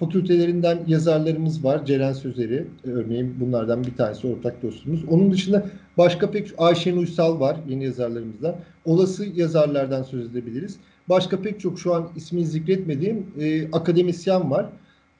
fakültelerinden 0.00 0.78
yazarlarımız 0.86 1.64
var. 1.64 1.86
Ceren 1.86 2.12
Sözeri 2.12 2.66
örneğin 2.84 3.34
bunlardan 3.40 3.84
bir 3.84 3.96
tanesi 3.96 4.26
ortak 4.26 4.62
dostumuz. 4.62 5.04
Onun 5.08 5.32
dışında 5.32 5.66
başka 5.98 6.30
pek 6.30 6.50
Ayşen 6.58 6.96
Uysal 6.96 7.40
var 7.40 7.56
yeni 7.68 7.84
yazarlarımızdan. 7.84 8.54
Olası 8.84 9.26
yazarlardan 9.34 10.02
söz 10.02 10.26
edebiliriz. 10.30 10.76
Başka 11.08 11.40
pek 11.40 11.60
çok 11.60 11.80
şu 11.80 11.94
an 11.94 12.08
ismini 12.16 12.46
zikretmediğim 12.46 13.26
e, 13.40 13.70
akademisyen 13.72 14.50
var. 14.50 14.66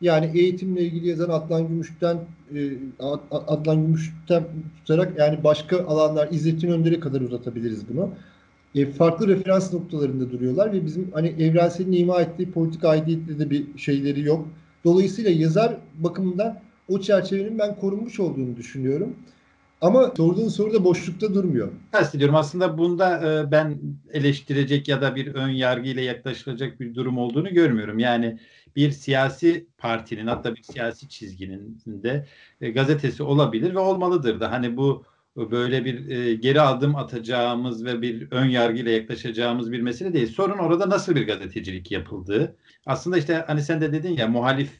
Yani 0.00 0.30
eğitimle 0.34 0.82
ilgili 0.82 1.08
yazan 1.08 1.30
Adnan 1.30 1.68
Gümüş'ten 1.68 2.16
e, 2.54 2.70
Adnan 3.30 3.86
Gümüş'ten 3.86 4.44
tutarak 4.78 5.18
yani 5.18 5.44
başka 5.44 5.86
alanlar 5.86 6.28
İzzettin 6.30 6.68
Önder'e 6.68 7.00
kadar 7.00 7.20
uzatabiliriz 7.20 7.88
bunu. 7.88 8.10
E, 8.74 8.86
farklı 8.86 9.28
referans 9.28 9.72
noktalarında 9.72 10.30
duruyorlar 10.30 10.72
ve 10.72 10.86
bizim 10.86 11.10
hani 11.12 11.28
evrenselin 11.28 11.92
ima 11.92 12.20
ettiği 12.20 12.50
politik 12.50 12.84
aidiyette 12.84 13.38
de 13.38 13.50
bir 13.50 13.78
şeyleri 13.78 14.22
yok. 14.22 14.48
Dolayısıyla 14.84 15.30
yazar 15.30 15.76
bakımından 15.98 16.60
o 16.88 17.00
çerçevenin 17.00 17.58
ben 17.58 17.76
korunmuş 17.76 18.20
olduğunu 18.20 18.56
düşünüyorum. 18.56 19.16
Ama 19.80 20.12
sorduğun 20.16 20.48
soru 20.48 20.72
da 20.72 20.84
boşlukta 20.84 21.34
durmuyor. 21.34 21.68
Kastediyorum 21.92 22.36
aslında 22.36 22.78
bunda 22.78 23.30
e, 23.30 23.50
ben 23.50 23.78
eleştirecek 24.12 24.88
ya 24.88 25.02
da 25.02 25.16
bir 25.16 25.34
ön 25.34 25.48
yargıyla 25.48 26.02
yaklaşılacak 26.02 26.80
bir 26.80 26.94
durum 26.94 27.18
olduğunu 27.18 27.54
görmüyorum. 27.54 27.98
Yani 27.98 28.38
bir 28.76 28.90
siyasi 28.90 29.66
partinin 29.78 30.26
hatta 30.26 30.54
bir 30.54 30.62
siyasi 30.62 31.08
çizginin 31.08 31.82
de 31.86 32.26
e, 32.60 32.70
gazetesi 32.70 33.22
olabilir 33.22 33.74
ve 33.74 33.78
olmalıdır 33.78 34.40
da. 34.40 34.50
Hani 34.50 34.76
bu 34.76 35.04
böyle 35.36 35.84
bir 35.84 36.08
e, 36.08 36.34
geri 36.34 36.60
adım 36.60 36.96
atacağımız 36.96 37.84
ve 37.84 38.02
bir 38.02 38.28
ön 38.30 38.46
yargıyla 38.46 38.92
yaklaşacağımız 38.92 39.72
bir 39.72 39.80
mesele 39.80 40.12
değil. 40.12 40.26
Sorun 40.26 40.58
orada 40.58 40.90
nasıl 40.90 41.16
bir 41.16 41.26
gazetecilik 41.26 41.90
yapıldığı. 41.90 42.56
Aslında 42.86 43.18
işte 43.18 43.44
hani 43.46 43.62
sen 43.62 43.80
de 43.80 43.92
dedin 43.92 44.16
ya 44.16 44.28
muhalif 44.28 44.70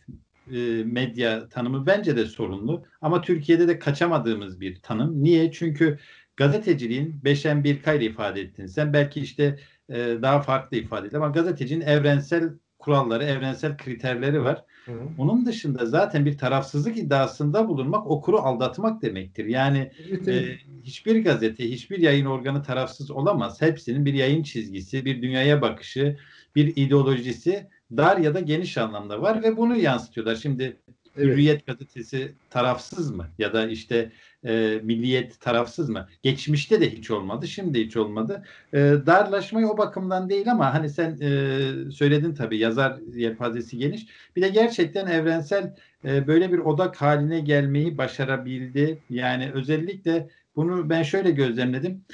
e, 0.53 0.85
medya 0.85 1.49
tanımı 1.49 1.87
bence 1.87 2.17
de 2.17 2.27
sorunlu. 2.27 2.85
Ama 3.01 3.23
Türkiye'de 3.23 3.69
de 3.69 3.79
kaçamadığımız 3.79 4.61
bir 4.61 4.83
tanım. 4.83 5.25
Niye? 5.25 5.53
Çünkü 5.53 5.99
gazeteciliğin 6.37 7.25
beşen 7.25 7.65
bir 7.65 7.83
kayla 7.83 8.07
ifade 8.07 8.41
ettin. 8.41 8.67
Sen 8.67 8.93
belki 8.93 9.21
işte 9.21 9.59
e, 9.89 9.97
daha 10.23 10.41
farklı 10.43 10.77
ifade 10.77 11.07
edin 11.07 11.17
ama 11.17 11.29
gazetecinin 11.29 11.87
evrensel 11.87 12.51
kuralları, 12.83 13.25
evrensel 13.25 13.77
kriterleri 13.77 14.45
var. 14.45 14.65
Hı 14.85 14.93
hı. 14.93 15.09
Onun 15.19 15.47
dışında 15.47 15.87
zaten 15.87 16.27
bir 16.27 16.39
tarafsızlık 16.39 16.99
iddiasında 16.99 17.69
bulunmak 17.69 18.07
okuru 18.07 18.39
aldatmak 18.39 19.03
demektir. 19.03 19.45
Yani 19.45 19.91
evet, 20.09 20.29
evet. 20.29 20.45
E, 20.45 20.59
hiçbir 20.83 21.25
gazete, 21.25 21.71
hiçbir 21.71 21.99
yayın 21.99 22.27
organı 22.27 22.63
tarafsız 22.63 23.11
olamaz. 23.11 23.63
Hepsinin 23.63 24.05
bir 24.05 24.15
yayın 24.15 24.43
çizgisi, 24.43 25.05
bir 25.05 25.23
dünyaya 25.23 25.63
bakışı, 25.63 26.17
bir 26.57 26.77
ideolojisi 26.77 27.67
dar 27.97 28.17
ya 28.17 28.35
da 28.35 28.41
geniş 28.41 28.79
anlamda 28.79 29.23
var 29.23 29.43
ve 29.43 29.57
bunu 29.57 29.77
yansıtıyorlar. 29.77 30.37
Şimdi 30.37 30.77
Evet. 31.17 31.27
Hürriyet 31.27 31.67
gazetesi 31.67 32.35
tarafsız 32.51 33.11
mı? 33.11 33.29
Ya 33.39 33.53
da 33.53 33.69
işte 33.69 34.13
e, 34.45 34.81
Milliyet 34.83 35.41
tarafsız 35.41 35.89
mı? 35.89 36.09
Geçmişte 36.23 36.81
de 36.81 36.93
hiç 36.93 37.11
olmadı, 37.11 37.49
şimdi 37.49 37.85
hiç 37.85 37.97
olmadı. 37.97 38.45
E, 38.73 38.79
darlaşmayı 38.79 39.67
o 39.67 39.79
bakımdan 39.79 40.29
değil 40.29 40.53
ama 40.53 40.75
hani 40.75 40.91
sen 40.91 41.19
e, 41.21 41.91
söyledin 41.91 42.35
tabii 42.35 42.59
yazar 42.59 42.99
yelpazesi 43.15 43.79
geniş. 43.79 44.07
Bir 44.37 44.43
de 44.43 44.49
gerçekten 44.49 45.07
evrensel 45.07 45.75
e, 46.05 46.27
böyle 46.27 46.53
bir 46.53 46.59
odak 46.59 46.97
haline 46.97 47.41
gelmeyi 47.41 47.99
başarabildi. 47.99 48.99
Yani 49.11 49.51
özellikle 49.55 50.29
bunu 50.57 50.91
ben 50.91 51.03
şöyle 51.03 51.31
gözlemledim. 51.31 52.05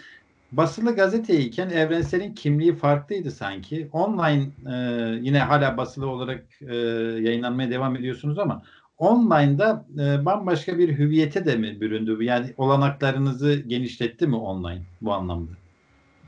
Basılı 0.53 0.97
gazeteyken 0.97 1.71
Evrensel'in 1.71 2.35
kimliği 2.35 2.77
farklıydı 2.77 3.31
sanki. 3.31 3.89
Online 3.93 4.43
e, 4.73 4.75
yine 5.23 5.39
hala 5.39 5.77
basılı 5.77 6.07
olarak 6.07 6.45
e, 6.61 6.75
yayınlanmaya 7.21 7.71
devam 7.71 7.97
ediyorsunuz 7.97 8.39
ama 8.39 8.63
online'da 8.99 9.85
e, 9.99 10.25
bambaşka 10.25 10.79
bir 10.79 10.99
hüviyete 10.99 11.47
de 11.47 11.57
mi 11.57 11.81
büründü? 11.81 12.25
Yani 12.25 12.47
olanaklarınızı 12.57 13.55
genişletti 13.55 14.27
mi 14.27 14.37
online 14.37 14.83
bu 15.03 15.13
anlamda? 15.13 15.51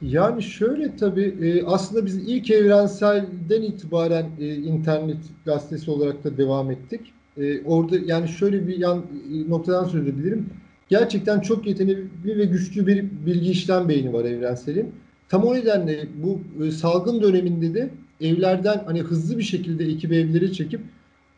Yani 0.03 0.43
şöyle 0.43 0.97
tabii 0.97 1.35
e, 1.43 1.65
aslında 1.65 2.07
biz 2.07 2.17
ilk 2.29 2.51
evrenselden 2.51 3.63
itibaren 3.63 4.31
e, 4.41 4.55
internet 4.55 5.19
gazetesi 5.45 5.91
olarak 5.91 6.25
da 6.25 6.37
devam 6.37 6.71
ettik. 6.71 7.01
E, 7.37 7.63
orada 7.65 7.97
yani 8.07 8.29
şöyle 8.29 8.69
bir 8.69 8.79
yan 8.79 8.99
e, 8.99 9.51
noktadan 9.51 9.85
söyleyebilirim. 9.85 10.51
Gerçekten 10.89 11.41
çok 11.41 11.67
yetenekli 11.67 12.39
ve 12.39 12.45
güçlü 12.45 12.87
bir 12.87 13.05
bilgi 13.27 13.51
işlem 13.51 13.89
beyni 13.89 14.13
var 14.13 14.25
evrenselin. 14.25 14.95
Tam 15.29 15.45
o 15.45 15.55
nedenle 15.55 16.09
bu 16.23 16.41
e, 16.65 16.71
salgın 16.71 17.23
döneminde 17.23 17.75
de 17.75 17.91
evlerden 18.21 18.83
hani 18.87 19.01
hızlı 19.01 19.39
bir 19.39 19.43
şekilde 19.43 19.85
ekip 19.85 20.13
evleri 20.13 20.53
çekip 20.53 20.81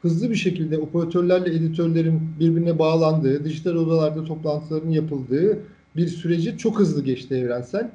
hızlı 0.02 0.30
bir 0.30 0.35
şekilde 0.35 0.78
operatörlerle 0.78 1.54
editörlerin 1.54 2.21
birbirine 2.40 2.78
bağlandığı, 2.78 3.44
dijital 3.44 3.75
odalarda 3.75 4.25
toplantıların 4.25 4.90
yapıldığı 4.90 5.59
bir 5.97 6.09
süreci 6.09 6.59
çok 6.59 6.78
hızlı 6.78 7.04
geçti 7.04 7.35
evrensel. 7.35 7.90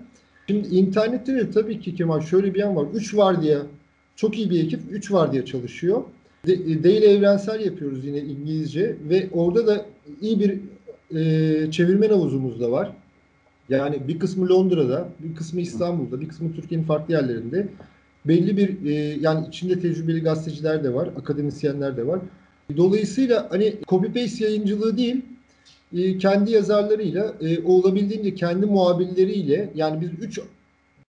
Şimdi 0.47 0.67
internette 0.67 1.35
de 1.35 1.51
tabii 1.51 1.79
ki 1.79 1.95
Kemal 1.95 2.21
şöyle 2.21 2.53
bir 2.53 2.59
yan 2.59 2.75
var. 2.75 2.85
3 2.93 3.15
var 3.15 3.41
diye 3.41 3.57
çok 4.15 4.37
iyi 4.37 4.49
bir 4.49 4.63
ekip 4.63 4.79
3 4.91 5.11
var 5.11 5.31
diye 5.31 5.45
çalışıyor. 5.45 6.03
De, 6.47 6.83
değil 6.83 7.01
evrensel 7.01 7.65
yapıyoruz 7.65 8.05
yine 8.05 8.19
İngilizce 8.19 8.95
ve 9.09 9.29
orada 9.31 9.67
da 9.67 9.85
iyi 10.21 10.39
bir 10.39 10.59
e, 11.17 11.71
çevirmen 11.71 12.09
havuzumuz 12.09 12.59
da 12.61 12.71
var. 12.71 12.91
Yani 13.69 14.07
bir 14.07 14.19
kısmı 14.19 14.49
Londra'da, 14.49 15.09
bir 15.19 15.35
kısmı 15.35 15.61
İstanbul'da, 15.61 16.21
bir 16.21 16.27
kısmı 16.27 16.53
Türkiye'nin 16.53 16.85
farklı 16.85 17.13
yerlerinde 17.13 17.67
belli 18.27 18.57
bir 18.57 18.86
e, 18.86 18.93
yani 19.22 19.48
içinde 19.48 19.79
tecrübeli 19.79 20.22
gazeteciler 20.22 20.84
de 20.84 20.93
var, 20.93 21.10
akademisyenler 21.19 21.98
de 21.98 22.07
var. 22.07 22.19
Dolayısıyla 22.77 23.48
hani 23.50 23.75
copy 23.88 24.07
paste 24.07 24.46
yayıncılığı 24.46 24.98
değil, 24.98 25.25
e, 25.93 26.17
kendi 26.17 26.51
yazarlarıyla 26.51 27.34
e, 27.41 27.63
olabildiğince 27.63 28.36
kendi 28.36 28.65
muhabirleriyle 28.65 29.72
yani 29.75 30.01
biz 30.01 30.10
3 30.27 30.39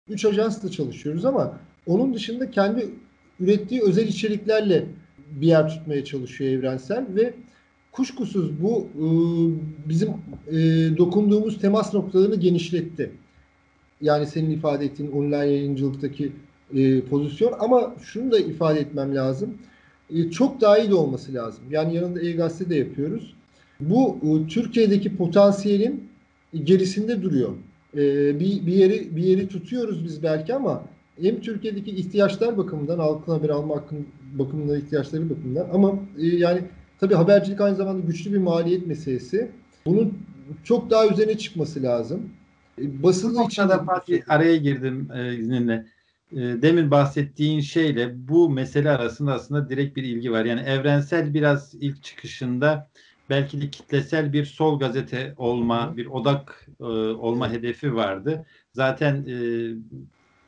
3 0.09 0.25
ajansla 0.25 0.71
çalışıyoruz 0.71 1.25
ama 1.25 1.59
onun 1.87 2.15
dışında 2.15 2.51
kendi 2.51 2.89
ürettiği 3.41 3.83
özel 3.83 4.09
içeriklerle 4.09 4.87
bir 5.31 5.47
yer 5.47 5.69
tutmaya 5.69 6.05
çalışıyor 6.05 6.53
Evrensel 6.53 7.07
ve 7.15 7.35
kuşkusuz 7.93 8.63
bu 8.63 8.89
e, 8.95 9.07
bizim 9.89 10.09
e, 10.09 10.57
dokunduğumuz 10.97 11.61
temas 11.61 11.95
noktalarını 11.95 12.37
genişletti. 12.37 13.11
Yani 14.01 14.27
senin 14.27 14.51
ifade 14.51 14.85
ettiğin 14.85 15.11
online 15.11 15.37
yayıncılıktaki 15.37 16.33
e, 16.75 17.01
pozisyon 17.01 17.55
ama 17.59 17.95
şunu 18.03 18.33
da 18.33 18.39
ifade 18.39 18.81
etmem 18.81 19.15
lazım. 19.15 19.59
E, 20.11 20.31
çok 20.31 20.61
daha 20.61 20.79
iyi 20.79 20.91
de 20.91 20.95
olması 20.95 21.35
lazım. 21.35 21.65
Yani 21.71 21.97
yanında 21.97 22.21
E-Gazete 22.21 22.71
de 22.71 22.77
yapıyoruz. 22.77 23.35
Bu 23.81 24.19
e, 24.23 24.49
Türkiye'deki 24.49 25.17
potansiyelin 25.17 26.09
gerisinde 26.65 27.23
duruyor. 27.23 27.51
E, 27.95 28.01
bir, 28.41 28.67
bir 28.67 28.73
yeri 28.73 29.17
bir 29.17 29.23
yeri 29.23 29.49
tutuyoruz 29.49 30.05
biz 30.05 30.23
belki 30.23 30.55
ama 30.55 30.85
hem 31.23 31.41
Türkiye'deki 31.41 31.91
ihtiyaçlar 31.91 32.57
bakımından 32.57 32.99
halkın 32.99 33.33
haber 33.33 33.49
alma 33.49 33.85
bakımından 34.33 34.79
ihtiyaçları 34.79 35.31
bakımından 35.31 35.69
ama 35.73 35.99
e, 36.19 36.27
yani 36.27 36.61
tabii 37.01 37.15
habercilik 37.15 37.61
aynı 37.61 37.77
zamanda 37.77 38.07
güçlü 38.07 38.33
bir 38.33 38.39
maliyet 38.39 38.87
meselesi. 38.87 39.51
Bunun 39.87 40.19
çok 40.65 40.91
daha 40.91 41.09
üzerine 41.09 41.39
çıkması 41.39 41.83
lazım. 41.83 42.31
E, 42.81 43.03
basılı 43.03 43.45
için 43.45 43.69
Fatih 43.69 44.23
araya 44.29 44.57
girdim 44.57 45.09
e, 45.15 45.35
izninle. 45.37 45.87
E, 46.33 46.37
demin 46.37 46.91
bahsettiğin 46.91 47.61
şeyle 47.61 48.29
bu 48.29 48.51
mesele 48.51 48.91
arasında 48.91 49.33
aslında 49.35 49.71
direkt 49.71 49.97
bir 49.97 50.03
ilgi 50.03 50.33
var. 50.33 50.45
Yani 50.45 50.61
evrensel 50.61 51.35
biraz 51.35 51.75
ilk 51.75 52.03
çıkışında 52.03 52.91
belki 53.31 53.61
de 53.61 53.71
kitlesel 53.71 54.33
bir 54.33 54.45
sol 54.45 54.79
gazete 54.79 55.35
olma, 55.37 55.97
bir 55.97 56.07
odak 56.07 56.67
e, 56.81 56.85
olma 56.85 57.51
hedefi 57.51 57.95
vardı. 57.95 58.47
Zaten 58.73 59.27
e, 59.27 59.37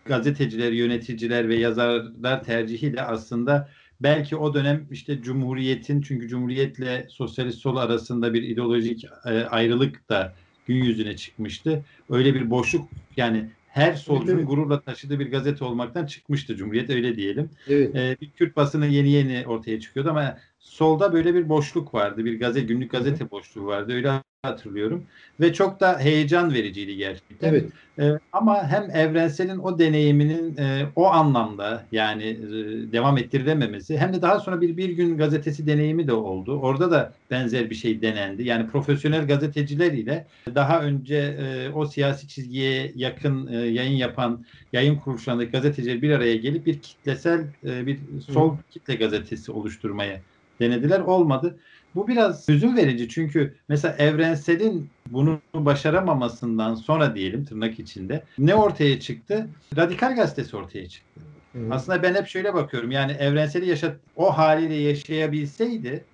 gazeteciler, 0.04 0.72
yöneticiler 0.72 1.48
ve 1.48 1.56
yazarlar 1.56 2.44
tercihiyle 2.44 3.02
aslında 3.02 3.68
belki 4.00 4.36
o 4.36 4.54
dönem 4.54 4.86
işte 4.90 5.22
Cumhuriyet'in 5.22 6.02
çünkü 6.02 6.28
Cumhuriyet'le 6.28 7.10
Sosyalist 7.10 7.58
Sol 7.58 7.76
arasında 7.76 8.34
bir 8.34 8.42
ideolojik 8.42 9.04
e, 9.26 9.44
ayrılık 9.44 10.08
da 10.08 10.34
gün 10.66 10.84
yüzüne 10.84 11.16
çıkmıştı. 11.16 11.84
Öyle 12.10 12.34
bir 12.34 12.50
boşluk 12.50 12.88
yani 13.16 13.50
her 13.70 13.94
solcunun 13.94 14.38
evet. 14.38 14.48
gururla 14.48 14.80
taşıdığı 14.80 15.18
bir 15.18 15.30
gazete 15.30 15.64
olmaktan 15.64 16.06
çıkmıştı 16.06 16.56
Cumhuriyet 16.56 16.90
öyle 16.90 17.16
diyelim. 17.16 17.50
Evet. 17.68 17.96
Ee, 17.96 18.16
bir 18.20 18.30
Kürt 18.30 18.56
basını 18.56 18.86
yeni 18.86 19.10
yeni 19.10 19.46
ortaya 19.46 19.80
çıkıyordu 19.80 20.10
ama 20.10 20.38
solda 20.58 21.12
böyle 21.12 21.34
bir 21.34 21.48
boşluk 21.48 21.94
vardı. 21.94 22.24
Bir 22.24 22.40
gazete 22.40 22.66
günlük 22.66 22.90
gazete 22.90 23.30
boşluğu 23.30 23.66
vardı. 23.66 23.92
Öyle 23.92 24.22
hatırlıyorum. 24.42 25.04
Ve 25.40 25.52
çok 25.52 25.80
da 25.80 25.98
heyecan 25.98 26.54
vericiydi 26.54 26.96
gerçekten. 26.96 27.48
Evet. 27.48 27.64
Ee, 27.98 28.10
ama 28.32 28.68
hem 28.68 28.90
evrenselin 28.90 29.58
o 29.58 29.78
deneyiminin 29.78 30.56
e, 30.56 30.86
o 30.96 31.06
anlamda 31.06 31.86
yani 31.92 32.24
e, 32.24 32.48
devam 32.92 33.18
ettirilememesi 33.18 33.98
hem 33.98 34.12
de 34.14 34.22
daha 34.22 34.40
sonra 34.40 34.60
bir 34.60 34.76
bir 34.76 34.88
gün 34.88 35.18
gazetesi 35.18 35.66
deneyimi 35.66 36.06
de 36.06 36.12
oldu. 36.12 36.60
Orada 36.60 36.90
da 36.90 37.12
benzer 37.30 37.70
bir 37.70 37.74
şey 37.74 38.02
denendi. 38.02 38.42
Yani 38.42 38.66
profesyonel 38.66 39.26
gazeteciler 39.26 39.92
ile 39.92 40.26
daha 40.54 40.80
önce 40.80 41.16
e, 41.16 41.70
o 41.70 41.86
siyasi 41.86 42.28
çizgiye 42.28 42.92
yakın 42.94 43.46
e, 43.46 43.56
yayın 43.56 43.96
yapan 43.96 44.44
yayın 44.72 44.96
kuruluşlarındaki 44.96 45.50
gazeteciler 45.50 46.02
bir 46.02 46.10
araya 46.10 46.36
gelip 46.36 46.66
bir 46.66 46.78
kitlesel 46.78 47.40
e, 47.64 47.86
bir 47.86 47.98
sol 48.28 48.52
Hı. 48.52 48.56
kitle 48.70 48.94
gazetesi 48.94 49.52
oluşturmaya 49.52 50.20
denediler. 50.60 51.00
Olmadı. 51.00 51.56
Bu 51.94 52.08
biraz 52.08 52.48
hüzün 52.48 52.76
verici 52.76 53.08
çünkü 53.08 53.54
mesela 53.68 53.96
evrenselin 53.96 54.90
bunu 55.10 55.40
başaramamasından 55.54 56.74
sonra 56.74 57.14
diyelim 57.14 57.44
tırnak 57.44 57.78
içinde 57.78 58.24
ne 58.38 58.54
ortaya 58.54 59.00
çıktı? 59.00 59.48
Radikal 59.76 60.16
gazetesi 60.16 60.56
ortaya 60.56 60.88
çıktı. 60.88 61.20
Hı. 61.52 61.58
Aslında 61.70 62.02
ben 62.02 62.14
hep 62.14 62.26
şöyle 62.26 62.54
bakıyorum 62.54 62.90
yani 62.90 63.12
evrenseli 63.12 63.68
yaşat 63.68 63.96
o 64.16 64.38
haliyle 64.38 64.74
yaşayabilseydi 64.74 66.04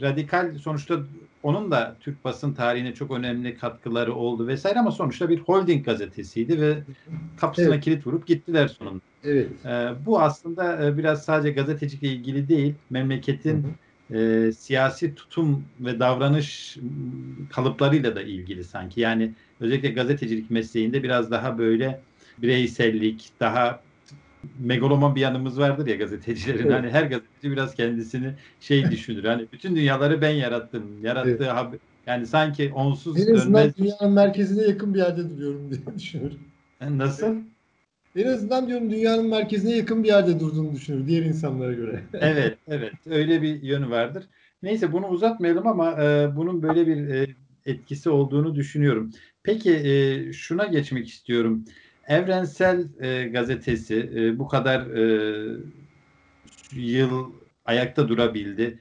radikal 0.00 0.58
sonuçta 0.58 0.98
onun 1.42 1.70
da 1.70 1.96
Türk 2.00 2.24
basın 2.24 2.52
tarihine 2.52 2.94
çok 2.94 3.10
önemli 3.10 3.58
katkıları 3.58 4.14
oldu 4.14 4.46
vesaire 4.46 4.78
ama 4.78 4.90
sonuçta 4.90 5.28
bir 5.28 5.38
holding 5.38 5.84
gazetesiydi 5.84 6.60
ve 6.60 6.78
kapısına 7.36 7.74
evet. 7.74 7.84
kilit 7.84 8.06
vurup 8.06 8.26
gittiler 8.26 8.68
sonunda. 8.68 9.00
Evet. 9.24 9.48
Ee, 9.64 9.88
bu 10.06 10.20
aslında 10.20 10.86
e, 10.86 10.98
biraz 10.98 11.24
sadece 11.24 11.50
gazetecilikle 11.50 12.08
ilgili 12.08 12.48
değil, 12.48 12.74
memleketin 12.90 13.62
hı 13.62 13.66
hı 13.66 13.70
e, 14.14 14.50
siyasi 14.58 15.14
tutum 15.14 15.64
ve 15.80 16.00
davranış 16.00 16.76
kalıplarıyla 17.52 18.16
da 18.16 18.22
ilgili 18.22 18.64
sanki. 18.64 19.00
Yani 19.00 19.32
özellikle 19.60 19.88
gazetecilik 19.88 20.50
mesleğinde 20.50 21.02
biraz 21.02 21.30
daha 21.30 21.58
böyle 21.58 22.00
bireysellik, 22.38 23.30
daha 23.40 23.80
megaloman 24.58 25.14
bir 25.14 25.20
yanımız 25.20 25.58
vardır 25.58 25.86
ya 25.86 25.96
gazetecilerin. 25.96 26.62
Evet. 26.62 26.72
Hani 26.72 26.90
her 26.90 27.02
gazeteci 27.02 27.50
biraz 27.50 27.74
kendisini 27.74 28.34
şey 28.60 28.84
düşünür. 28.90 29.24
Hani 29.24 29.46
bütün 29.52 29.76
dünyaları 29.76 30.20
ben 30.20 30.30
yarattım. 30.30 30.84
Yarattığı 31.02 31.30
evet. 31.30 31.48
haber 31.48 31.78
yani 32.06 32.26
sanki 32.26 32.72
onsuz 32.74 33.20
en 33.20 33.34
azından 33.34 33.62
dönmez. 33.62 33.78
dünyanın 33.78 34.12
merkezine 34.12 34.62
yakın 34.62 34.94
bir 34.94 34.98
yerde 34.98 35.30
duruyorum 35.30 35.70
diye 35.70 35.80
düşünüyorum. 35.96 36.38
Nasıl? 36.90 37.36
En 38.16 38.26
azından 38.26 38.68
diyorum 38.68 38.90
dünyanın 38.90 39.28
merkezine 39.28 39.76
yakın 39.76 40.02
bir 40.02 40.08
yerde 40.08 40.40
durduğunu 40.40 40.72
düşünür 40.72 41.06
diğer 41.06 41.22
insanlara 41.22 41.72
göre. 41.72 42.02
evet, 42.12 42.58
evet. 42.68 42.92
Öyle 43.06 43.42
bir 43.42 43.62
yönü 43.62 43.90
vardır. 43.90 44.24
Neyse 44.62 44.92
bunu 44.92 45.06
uzatmayalım 45.06 45.66
ama 45.66 46.02
e, 46.02 46.36
bunun 46.36 46.62
böyle 46.62 46.86
bir 46.86 47.08
e, 47.08 47.26
etkisi 47.66 48.10
olduğunu 48.10 48.54
düşünüyorum. 48.54 49.10
Peki 49.42 49.72
e, 49.74 50.32
şuna 50.32 50.64
geçmek 50.64 51.08
istiyorum. 51.08 51.64
Evrensel 52.08 52.86
e, 53.00 53.28
gazetesi 53.28 54.10
e, 54.16 54.38
bu 54.38 54.48
kadar 54.48 54.86
e, 54.86 55.56
yıl 56.72 57.32
ayakta 57.64 58.08
durabildi 58.08 58.80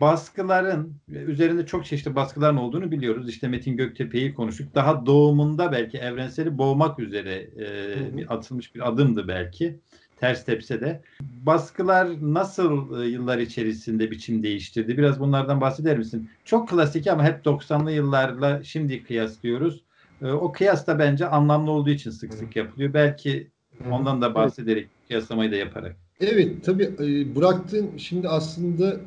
baskıların 0.00 0.94
üzerinde 1.08 1.66
çok 1.66 1.84
çeşitli 1.86 2.14
baskıların 2.14 2.56
olduğunu 2.56 2.90
biliyoruz. 2.90 3.28
İşte 3.28 3.48
Metin 3.48 3.76
Göktepe'yi 3.76 4.34
konuştuk. 4.34 4.74
Daha 4.74 5.06
doğumunda 5.06 5.72
belki 5.72 5.98
evrenseli 5.98 6.58
boğmak 6.58 6.98
üzere 6.98 7.50
e, 7.58 8.16
bir 8.16 8.34
atılmış 8.34 8.74
bir 8.74 8.88
adımdı 8.88 9.28
belki. 9.28 9.78
Ters 10.20 10.44
tepse 10.44 10.80
de. 10.80 11.02
Baskılar 11.20 12.08
nasıl 12.20 13.02
e, 13.02 13.06
yıllar 13.06 13.38
içerisinde 13.38 14.10
biçim 14.10 14.42
değiştirdi? 14.42 14.98
Biraz 14.98 15.20
bunlardan 15.20 15.60
bahseder 15.60 15.98
misin? 15.98 16.30
Çok 16.44 16.68
klasik 16.68 17.06
ama 17.06 17.24
hep 17.24 17.46
90'lı 17.46 17.92
yıllarla 17.92 18.64
şimdi 18.64 19.02
kıyaslıyoruz. 19.04 19.82
E, 20.22 20.26
o 20.26 20.52
kıyas 20.52 20.86
da 20.86 20.98
bence 20.98 21.26
anlamlı 21.26 21.70
olduğu 21.70 21.90
için 21.90 22.10
sık 22.10 22.34
sık 22.34 22.56
yapılıyor. 22.56 22.94
Belki 22.94 23.50
ondan 23.90 24.22
da 24.22 24.34
bahsederek 24.34 24.88
kıyaslamayı 25.08 25.52
da 25.52 25.56
yaparak. 25.56 25.96
Evet 26.20 26.64
tabii 26.64 26.90
bıraktığın 27.36 27.86
şimdi 27.96 28.28
aslında 28.28 29.00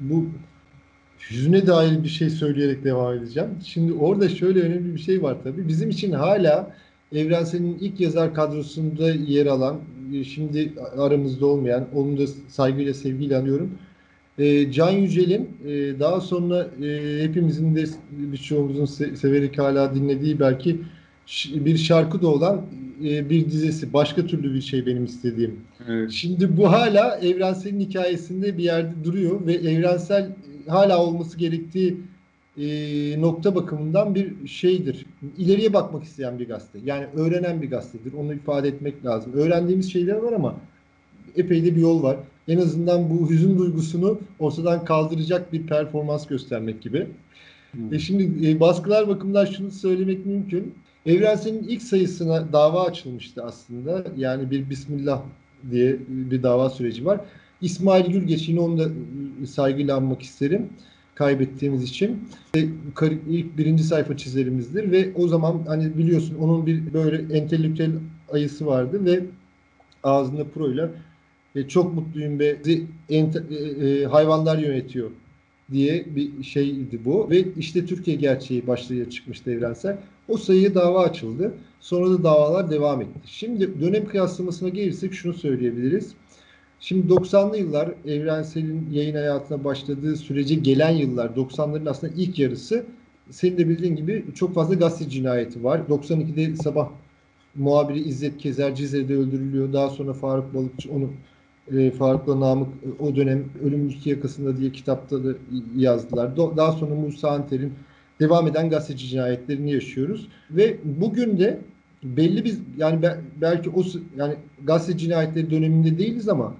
bu 0.00 0.26
hüzüne 1.30 1.66
dair 1.66 2.02
bir 2.02 2.08
şey 2.08 2.30
söyleyerek 2.30 2.84
devam 2.84 3.14
edeceğim. 3.14 3.48
Şimdi 3.64 3.92
orada 3.92 4.28
şöyle 4.28 4.60
önemli 4.60 4.94
bir 4.94 5.00
şey 5.00 5.22
var 5.22 5.36
tabii. 5.44 5.68
Bizim 5.68 5.90
için 5.90 6.12
hala 6.12 6.76
Evrensel'in 7.12 7.78
ilk 7.80 8.00
yazar 8.00 8.34
kadrosunda 8.34 9.10
yer 9.10 9.46
alan, 9.46 9.80
şimdi 10.24 10.72
aramızda 10.98 11.46
olmayan, 11.46 11.86
onu 11.94 12.18
da 12.18 12.26
saygıyla 12.48 12.94
sevgiyle 12.94 13.36
anıyorum. 13.36 13.70
Can 14.72 14.90
Yücel'in 14.90 15.48
daha 16.00 16.20
sonra 16.20 16.68
hepimizin 17.20 17.76
de 17.76 17.84
birçoğumuzun 18.10 18.84
severek 19.14 19.58
hala 19.58 19.94
dinlediği 19.94 20.40
belki 20.40 20.80
bir 21.54 21.76
şarkı 21.76 22.22
da 22.22 22.28
olan 22.28 22.62
e, 23.04 23.30
bir 23.30 23.50
dizesi. 23.50 23.92
Başka 23.92 24.26
türlü 24.26 24.54
bir 24.54 24.60
şey 24.60 24.86
benim 24.86 25.04
istediğim. 25.04 25.60
Evet. 25.88 26.10
Şimdi 26.10 26.56
bu 26.56 26.72
hala 26.72 27.16
evrenselin 27.16 27.80
hikayesinde 27.80 28.58
bir 28.58 28.64
yerde 28.64 29.04
duruyor 29.04 29.46
ve 29.46 29.54
evrensel 29.54 30.30
hala 30.68 31.02
olması 31.02 31.38
gerektiği 31.38 31.96
e, 32.58 32.66
nokta 33.20 33.54
bakımından 33.54 34.14
bir 34.14 34.48
şeydir. 34.48 35.06
İleriye 35.38 35.72
bakmak 35.72 36.04
isteyen 36.04 36.38
bir 36.38 36.48
gazete. 36.48 36.78
Yani 36.84 37.06
öğrenen 37.16 37.62
bir 37.62 37.70
gazetedir. 37.70 38.12
Onu 38.12 38.34
ifade 38.34 38.68
etmek 38.68 39.04
lazım. 39.04 39.32
Öğrendiğimiz 39.32 39.92
şeyler 39.92 40.16
var 40.16 40.32
ama 40.32 40.54
epey 41.36 41.64
de 41.64 41.76
bir 41.76 41.80
yol 41.80 42.02
var. 42.02 42.16
En 42.48 42.58
azından 42.58 43.10
bu 43.10 43.30
hüzün 43.30 43.58
duygusunu 43.58 44.18
ortadan 44.38 44.84
kaldıracak 44.84 45.52
bir 45.52 45.66
performans 45.66 46.26
göstermek 46.26 46.82
gibi. 46.82 47.06
Hmm. 47.72 47.94
E 47.94 47.98
şimdi 47.98 48.50
e, 48.50 48.60
baskılar 48.60 49.08
bakımından 49.08 49.44
şunu 49.44 49.70
söylemek 49.70 50.26
mümkün. 50.26 50.74
Evrensel'in 51.06 51.62
ilk 51.68 51.82
sayısına 51.82 52.52
dava 52.52 52.84
açılmıştı 52.84 53.44
aslında. 53.44 54.04
Yani 54.16 54.50
bir 54.50 54.70
Bismillah 54.70 55.22
diye 55.70 55.96
bir 56.08 56.42
dava 56.42 56.70
süreci 56.70 57.06
var. 57.06 57.20
İsmail 57.60 58.06
Gülgeç 58.06 58.48
yine 58.48 58.60
onu 58.60 58.78
da 58.78 58.88
saygıyla 59.46 59.96
anmak 59.96 60.22
isterim 60.22 60.68
kaybettiğimiz 61.14 61.82
için. 61.82 62.28
İlk 62.54 63.58
birinci 63.58 63.84
sayfa 63.84 64.16
çizerimizdir 64.16 64.92
ve 64.92 65.12
o 65.14 65.28
zaman 65.28 65.62
hani 65.66 65.98
biliyorsun 65.98 66.36
onun 66.40 66.66
bir 66.66 66.92
böyle 66.92 67.38
entelektüel 67.38 67.90
ayısı 68.32 68.66
vardı 68.66 69.04
ve 69.04 69.24
ağzında 70.02 70.44
proyla 70.44 70.90
e, 71.54 71.68
çok 71.68 71.94
mutluyum 71.94 72.38
ve 72.38 72.56
e, 73.08 73.16
e, 73.16 74.04
hayvanlar 74.04 74.58
yönetiyor 74.58 75.10
diye 75.72 76.06
bir 76.16 76.42
şeydi 76.42 77.00
bu. 77.04 77.30
Ve 77.30 77.44
işte 77.56 77.86
Türkiye 77.86 78.16
gerçeği 78.16 78.66
başlığı 78.66 79.10
çıkmıştı 79.10 79.50
evrensel. 79.50 79.98
O 80.28 80.36
sayıya 80.36 80.74
dava 80.74 81.02
açıldı. 81.04 81.54
Sonra 81.80 82.10
da 82.10 82.24
davalar 82.24 82.70
devam 82.70 83.00
etti. 83.00 83.20
Şimdi 83.24 83.80
dönem 83.80 84.08
kıyaslamasına 84.08 84.68
gelirsek 84.68 85.14
şunu 85.14 85.34
söyleyebiliriz. 85.34 86.14
Şimdi 86.80 87.12
90'lı 87.12 87.58
yıllar 87.58 87.90
Evrensel'in 88.06 88.88
yayın 88.92 89.14
hayatına 89.14 89.64
başladığı 89.64 90.16
sürece 90.16 90.54
gelen 90.54 90.90
yıllar 90.90 91.28
90'ların 91.28 91.90
aslında 91.90 92.12
ilk 92.16 92.38
yarısı 92.38 92.84
senin 93.30 93.58
de 93.58 93.68
bildiğin 93.68 93.96
gibi 93.96 94.24
çok 94.34 94.54
fazla 94.54 94.74
gazete 94.74 95.10
cinayeti 95.10 95.64
var. 95.64 95.80
92'de 95.88 96.56
sabah 96.56 96.88
muhabiri 97.54 98.00
İzzet 98.00 98.38
Kezer 98.38 98.74
Cizre'de 98.74 99.16
öldürülüyor. 99.16 99.72
Daha 99.72 99.88
sonra 99.88 100.12
Faruk 100.12 100.54
Balıkçı 100.54 100.92
onu 100.92 101.10
e, 101.72 101.90
Faruk'la 101.90 102.40
Namık 102.40 102.68
o 102.98 103.16
dönem 103.16 103.44
Ölümün 103.64 103.88
İki 103.88 104.10
Yakasında 104.10 104.56
diye 104.56 104.72
kitapta 104.72 105.24
da 105.24 105.28
yazdılar. 105.76 106.36
Daha 106.36 106.72
sonra 106.72 106.94
Musa 106.94 107.30
Anter'in 107.30 107.72
devam 108.20 108.46
eden 108.46 108.70
gazeteci 108.70 109.08
cinayetlerini 109.08 109.72
yaşıyoruz. 109.72 110.28
Ve 110.50 110.76
bugün 110.84 111.38
de 111.38 111.60
belli 112.02 112.44
bir 112.44 112.54
yani 112.76 113.08
belki 113.40 113.70
o 113.70 113.82
yani 114.16 114.34
gazete 114.64 114.98
cinayetleri 114.98 115.50
döneminde 115.50 115.98
değiliz 115.98 116.28
ama 116.28 116.54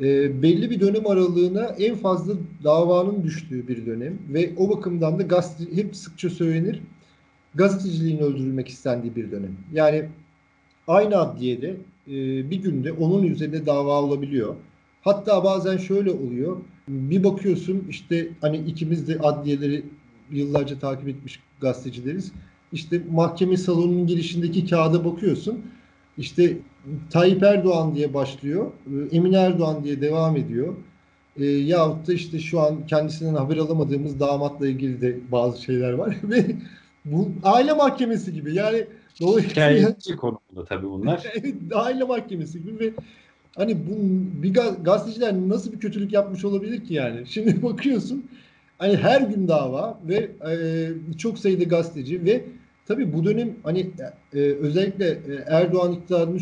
e, 0.00 0.42
belli 0.42 0.70
bir 0.70 0.80
dönem 0.80 1.06
aralığına 1.06 1.64
en 1.64 1.96
fazla 1.96 2.34
davanın 2.64 3.22
düştüğü 3.22 3.68
bir 3.68 3.86
dönem 3.86 4.18
ve 4.28 4.52
o 4.56 4.68
bakımdan 4.68 5.18
da 5.18 5.22
gazete 5.22 5.76
hep 5.76 5.96
sıkça 5.96 6.30
söylenir 6.30 6.82
gazeteciliğin 7.54 8.18
öldürülmek 8.18 8.68
istendiği 8.68 9.16
bir 9.16 9.30
dönem. 9.30 9.56
Yani 9.72 10.08
aynı 10.88 11.16
adliyede 11.16 11.76
e, 12.06 12.12
bir 12.50 12.56
günde 12.56 12.92
onun 12.92 13.22
üzerinde 13.22 13.66
dava 13.66 14.02
olabiliyor. 14.02 14.54
Hatta 15.02 15.44
bazen 15.44 15.76
şöyle 15.76 16.10
oluyor. 16.10 16.56
Bir 16.88 17.24
bakıyorsun 17.24 17.84
işte 17.88 18.28
hani 18.40 18.56
ikimiz 18.56 19.08
de 19.08 19.18
adliyeleri 19.18 19.84
yıllarca 20.30 20.78
takip 20.78 21.08
etmiş 21.08 21.40
gazetecileriz. 21.60 22.32
İşte 22.72 23.02
mahkeme 23.12 23.56
salonunun 23.56 24.06
girişindeki 24.06 24.66
kağıda 24.66 25.04
bakıyorsun. 25.04 25.60
İşte 26.18 26.56
Tayyip 27.10 27.42
Erdoğan 27.42 27.94
diye 27.94 28.14
başlıyor. 28.14 28.66
E, 28.86 29.16
Emin 29.16 29.32
Erdoğan 29.32 29.84
diye 29.84 30.00
devam 30.00 30.36
ediyor. 30.36 30.74
E, 31.36 31.44
yahut 31.46 32.08
da 32.08 32.12
işte 32.12 32.38
şu 32.38 32.60
an 32.60 32.86
kendisinden 32.86 33.34
haber 33.34 33.56
alamadığımız 33.56 34.20
damatla 34.20 34.68
ilgili 34.68 35.00
de 35.00 35.18
bazı 35.32 35.62
şeyler 35.62 35.92
var. 35.92 36.16
Ve 36.24 36.46
bu 37.04 37.28
aile 37.42 37.72
mahkemesi 37.72 38.32
gibi. 38.32 38.54
Yani 38.54 38.86
dolayısıyla 39.20 39.94
konumunda 40.16 40.64
tabii 40.68 40.86
bunlar. 40.90 41.32
aile 41.74 42.04
mahkemesi 42.04 42.62
gibi 42.62 42.80
ve 42.80 42.92
hani 43.56 43.76
bu 43.86 43.92
bir 44.42 44.54
gazeteciler 44.84 45.34
nasıl 45.34 45.72
bir 45.72 45.80
kötülük 45.80 46.12
yapmış 46.12 46.44
olabilir 46.44 46.84
ki 46.84 46.94
yani? 46.94 47.26
Şimdi 47.26 47.62
bakıyorsun 47.62 48.24
hani 48.78 48.96
her 48.96 49.20
gün 49.20 49.48
dava 49.48 50.00
ve 50.08 50.30
e, 50.50 50.88
çok 51.18 51.38
sayıda 51.38 51.64
gazeteci 51.64 52.24
ve 52.24 52.44
tabii 52.86 53.12
bu 53.12 53.24
dönem 53.24 53.50
hani 53.62 53.90
e, 54.34 54.38
özellikle 54.40 55.08
e, 55.08 55.44
Erdoğan 55.46 55.92
iktidarının 55.92 56.40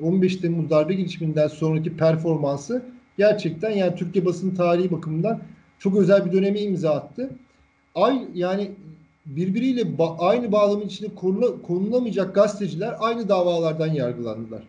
15 0.00 0.36
Temmuz 0.36 0.70
darbe 0.70 0.94
girişiminden 0.94 1.48
sonraki 1.48 1.96
performansı 1.96 2.82
gerçekten 3.18 3.70
yani 3.70 3.94
Türkiye 3.96 4.24
basın 4.24 4.54
tarihi 4.54 4.92
bakımından 4.92 5.40
çok 5.78 5.96
özel 5.96 6.26
bir 6.26 6.32
döneme 6.32 6.60
imza 6.60 6.94
attı. 6.94 7.30
Ay 7.94 8.24
yani 8.34 8.70
birbiriyle 9.36 9.80
ba- 9.82 10.16
aynı 10.18 10.52
bağlamın 10.52 10.86
içinde 10.86 11.08
konula- 11.14 11.62
konulamayacak 11.62 12.34
gazeteciler 12.34 12.94
aynı 12.98 13.28
davalardan 13.28 13.86
yargılandılar. 13.86 14.62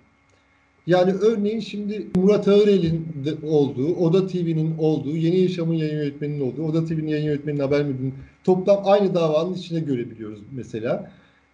Yani 0.87 1.11
örneğin 1.11 1.59
şimdi 1.59 2.07
Murat 2.15 2.47
Ağırel'in 2.47 3.07
olduğu, 3.47 3.95
Oda 3.95 4.27
TV'nin 4.27 4.77
olduğu, 4.77 5.15
Yeni 5.17 5.39
Yaşam'ın 5.39 5.73
yayın 5.73 5.95
yönetmeninin 5.95 6.41
olduğu, 6.41 6.63
Oda 6.63 6.85
TV'nin 6.85 7.07
yayın 7.07 7.25
yönetmeninin 7.25 7.61
haber 7.61 7.85
müdürünün 7.85 8.13
toplam 8.43 8.81
aynı 8.85 9.15
davanın 9.15 9.53
içine 9.53 9.79
görebiliyoruz 9.79 10.39
mesela. 10.51 11.11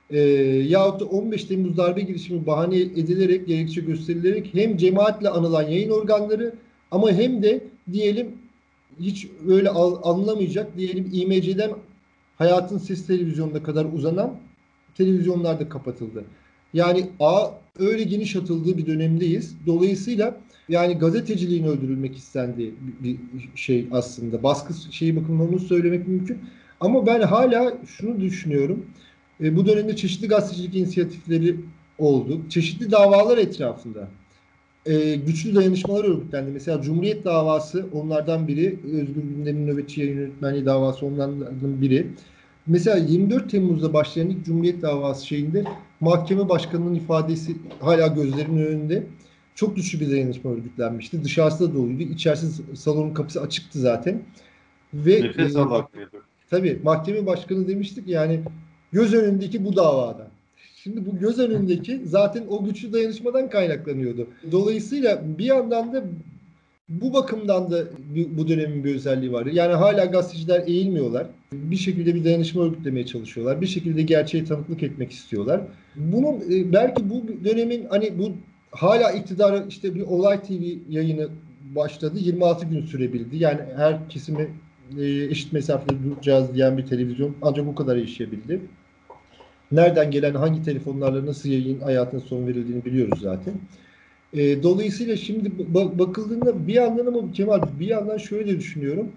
E, 0.09 0.19
yahut 0.67 0.99
da 1.01 1.05
15 1.05 1.43
Temmuz 1.43 1.77
darbe 1.77 2.01
girişimi 2.01 2.45
bahane 2.47 2.77
edilerek, 2.77 3.47
gerekçe 3.47 3.81
gösterilerek 3.81 4.49
hem 4.53 4.77
cemaatle 4.77 5.29
anılan 5.29 5.63
yayın 5.63 5.89
organları 5.89 6.53
ama 6.91 7.11
hem 7.11 7.43
de 7.43 7.63
diyelim 7.91 8.27
hiç 8.99 9.27
öyle 9.47 9.69
anlamayacak 9.69 10.77
diyelim 10.77 11.09
İMC'den 11.13 11.71
hayatın 12.37 12.77
ses 12.77 13.07
televizyonuna 13.07 13.63
kadar 13.63 13.85
uzanan 13.85 14.37
televizyonlar 14.97 15.59
da 15.59 15.69
kapatıldı. 15.69 16.23
Yani 16.73 17.09
A 17.19 17.51
öyle 17.79 18.03
geniş 18.03 18.35
atıldığı 18.35 18.77
bir 18.77 18.85
dönemdeyiz. 18.85 19.55
Dolayısıyla 19.65 20.37
yani 20.69 20.93
gazeteciliğin 20.93 21.63
öldürülmek 21.63 22.17
istendiği 22.17 22.73
bir 23.03 23.17
şey 23.55 23.87
aslında. 23.91 24.43
Baskı 24.43 24.73
şeyi 24.91 25.15
bakımından 25.15 25.49
onu 25.49 25.59
söylemek 25.59 26.07
mümkün. 26.07 26.39
Ama 26.79 27.05
ben 27.05 27.21
hala 27.21 27.77
şunu 27.85 28.19
düşünüyorum. 28.19 28.85
E, 29.41 29.55
bu 29.55 29.65
dönemde 29.65 29.95
çeşitli 29.95 30.27
gazetecilik 30.27 30.75
inisiyatifleri 30.75 31.55
oldu. 31.97 32.41
Çeşitli 32.49 32.91
davalar 32.91 33.37
etrafında 33.37 34.07
e, 34.87 35.15
güçlü 35.15 35.55
dayanışmalar 35.55 36.03
örgütlendi. 36.03 36.51
Mesela 36.51 36.81
Cumhuriyet 36.81 37.25
davası 37.25 37.85
onlardan 37.93 38.47
biri. 38.47 38.79
Özgür 38.93 39.21
Gündem'in 39.21 39.67
nöbetçi 39.67 40.01
yayın 40.01 40.17
yönetmenliği 40.17 40.65
davası 40.65 41.05
onlardan 41.05 41.81
biri. 41.81 42.07
Mesela 42.67 42.97
24 42.97 43.51
Temmuz'da 43.51 43.93
başlayan 43.93 44.29
ilk 44.29 44.45
Cumhuriyet 44.45 44.81
davası 44.81 45.27
şeyinde 45.27 45.63
mahkeme 45.99 46.49
başkanının 46.49 46.95
ifadesi 46.95 47.55
hala 47.79 48.07
gözlerimin 48.07 48.65
önünde. 48.65 49.03
Çok 49.55 49.75
güçlü 49.75 49.99
bir 49.99 50.11
dayanışma 50.11 50.51
örgütlenmişti. 50.51 51.23
Dışarısı 51.23 51.69
da 51.69 51.75
doluydu. 51.75 52.03
İçerisi 52.03 52.75
salonun 52.75 53.13
kapısı 53.13 53.41
açıktı 53.41 53.79
zaten. 53.79 54.21
Ve 54.93 55.23
Nefes 55.23 55.55
e, 55.55 55.59
Tabii 56.49 56.79
mahkeme 56.83 57.25
başkanı 57.25 57.67
demiştik 57.67 58.07
yani 58.07 58.39
göz 58.91 59.13
önündeki 59.13 59.65
bu 59.65 59.75
davada. 59.75 60.27
Şimdi 60.87 61.05
bu 61.05 61.19
göz 61.19 61.39
önündeki 61.39 62.01
zaten 62.05 62.43
o 62.49 62.65
güçlü 62.65 62.93
dayanışmadan 62.93 63.49
kaynaklanıyordu. 63.49 64.27
Dolayısıyla 64.51 65.21
bir 65.37 65.45
yandan 65.45 65.93
da 65.93 66.03
bu 66.89 67.13
bakımdan 67.13 67.71
da 67.71 67.83
bu 68.37 68.47
dönemin 68.47 68.83
bir 68.83 68.95
özelliği 68.95 69.31
var. 69.31 69.45
Yani 69.45 69.73
hala 69.73 70.05
gazeteciler 70.05 70.67
eğilmiyorlar. 70.67 71.27
Bir 71.53 71.75
şekilde 71.75 72.15
bir 72.15 72.25
dayanışma 72.25 72.63
örgütlemeye 72.63 73.05
çalışıyorlar. 73.05 73.61
Bir 73.61 73.67
şekilde 73.67 74.01
gerçeği 74.01 74.45
tanıklık 74.45 74.83
etmek 74.83 75.11
istiyorlar. 75.11 75.61
Bunun 75.95 76.35
e, 76.35 76.73
belki 76.73 77.09
bu 77.09 77.23
dönemin 77.43 77.85
hani 77.89 78.19
bu 78.19 78.31
hala 78.71 79.11
iktidar 79.11 79.63
işte 79.69 79.95
bir 79.95 80.01
Olay 80.01 80.41
TV 80.41 80.63
yayını 80.89 81.27
başladı. 81.75 82.17
26 82.19 82.65
gün 82.65 82.81
sürebildi. 82.81 83.37
Yani 83.37 83.59
her 83.75 84.09
kesimi 84.09 84.47
e, 84.99 85.05
eşit 85.05 85.53
mesafede 85.53 86.03
duracağız 86.03 86.53
diyen 86.53 86.77
bir 86.77 86.85
televizyon 86.85 87.35
ancak 87.41 87.67
o 87.67 87.75
kadar 87.75 87.95
yaşayabildi 87.95 88.61
nereden 89.71 90.11
gelen 90.11 90.33
hangi 90.33 90.63
telefonlarla 90.63 91.25
nasıl 91.25 91.49
yayın 91.49 91.79
hayatına 91.79 92.19
son 92.19 92.47
verildiğini 92.47 92.85
biliyoruz 92.85 93.19
zaten. 93.21 93.53
E, 94.33 94.63
dolayısıyla 94.63 95.15
şimdi 95.15 95.51
bakıldığında 95.99 96.67
bir 96.67 96.73
yandan 96.73 97.05
ama 97.05 97.31
Kemal 97.31 97.61
bir 97.79 97.87
yandan 97.87 98.17
şöyle 98.17 98.57
düşünüyorum. 98.57 99.11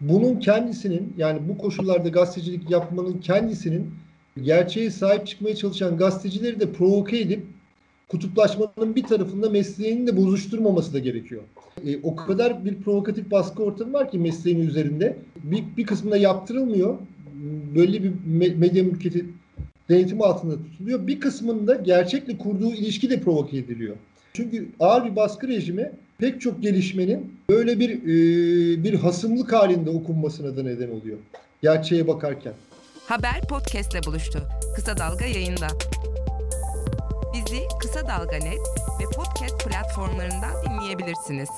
Bunun 0.00 0.40
kendisinin 0.40 1.14
yani 1.16 1.40
bu 1.48 1.58
koşullarda 1.58 2.08
gazetecilik 2.08 2.70
yapmanın 2.70 3.18
kendisinin 3.20 3.90
gerçeğe 4.42 4.90
sahip 4.90 5.26
çıkmaya 5.26 5.56
çalışan 5.56 5.96
gazetecileri 5.96 6.60
de 6.60 6.72
provoke 6.72 7.18
edip 7.20 7.42
kutuplaşmanın 8.08 8.96
bir 8.96 9.02
tarafında 9.02 9.50
mesleğini 9.50 10.06
de 10.06 10.16
bozuşturmaması 10.16 10.92
da 10.92 10.98
gerekiyor. 10.98 11.42
E, 11.86 11.98
o 12.02 12.16
kadar 12.16 12.64
bir 12.64 12.74
provokatif 12.74 13.30
baskı 13.30 13.62
ortamı 13.62 13.92
var 13.92 14.10
ki 14.10 14.18
mesleğin 14.18 14.68
üzerinde. 14.68 15.16
Bir, 15.42 15.64
bir 15.76 15.86
kısmında 15.86 16.16
yaptırılmıyor. 16.16 16.98
Böyle 17.74 18.02
bir 18.02 18.12
medya 18.54 18.84
mülkiyeti 18.84 19.26
denetim 19.90 20.22
altında 20.22 20.54
tutuluyor. 20.54 21.06
Bir 21.06 21.20
kısmında 21.20 21.74
gerçekle 21.74 22.38
kurduğu 22.38 22.74
ilişki 22.74 23.10
de 23.10 23.20
provoke 23.20 23.58
ediliyor. 23.58 23.96
Çünkü 24.32 24.68
ağır 24.80 25.04
bir 25.04 25.16
baskı 25.16 25.48
rejimi 25.48 25.92
pek 26.18 26.40
çok 26.40 26.62
gelişmenin 26.62 27.32
böyle 27.50 27.80
bir 27.80 27.90
e, 27.90 28.84
bir 28.84 28.94
hasımlık 28.94 29.52
halinde 29.52 29.90
okunmasına 29.90 30.56
da 30.56 30.62
neden 30.62 30.90
oluyor. 30.90 31.18
Gerçeğe 31.62 32.06
bakarken. 32.08 32.52
Haber 33.06 33.40
podcastle 33.48 34.02
buluştu. 34.06 34.38
Kısa 34.76 34.96
Dalga 34.98 35.24
yayında. 35.24 35.66
Bizi 37.34 37.62
Kısa 37.80 38.00
Dalga 38.00 38.36
Net 38.36 38.60
ve 39.00 39.04
podcast 39.16 39.68
platformlarından 39.68 40.52
dinleyebilirsiniz. 40.64 41.48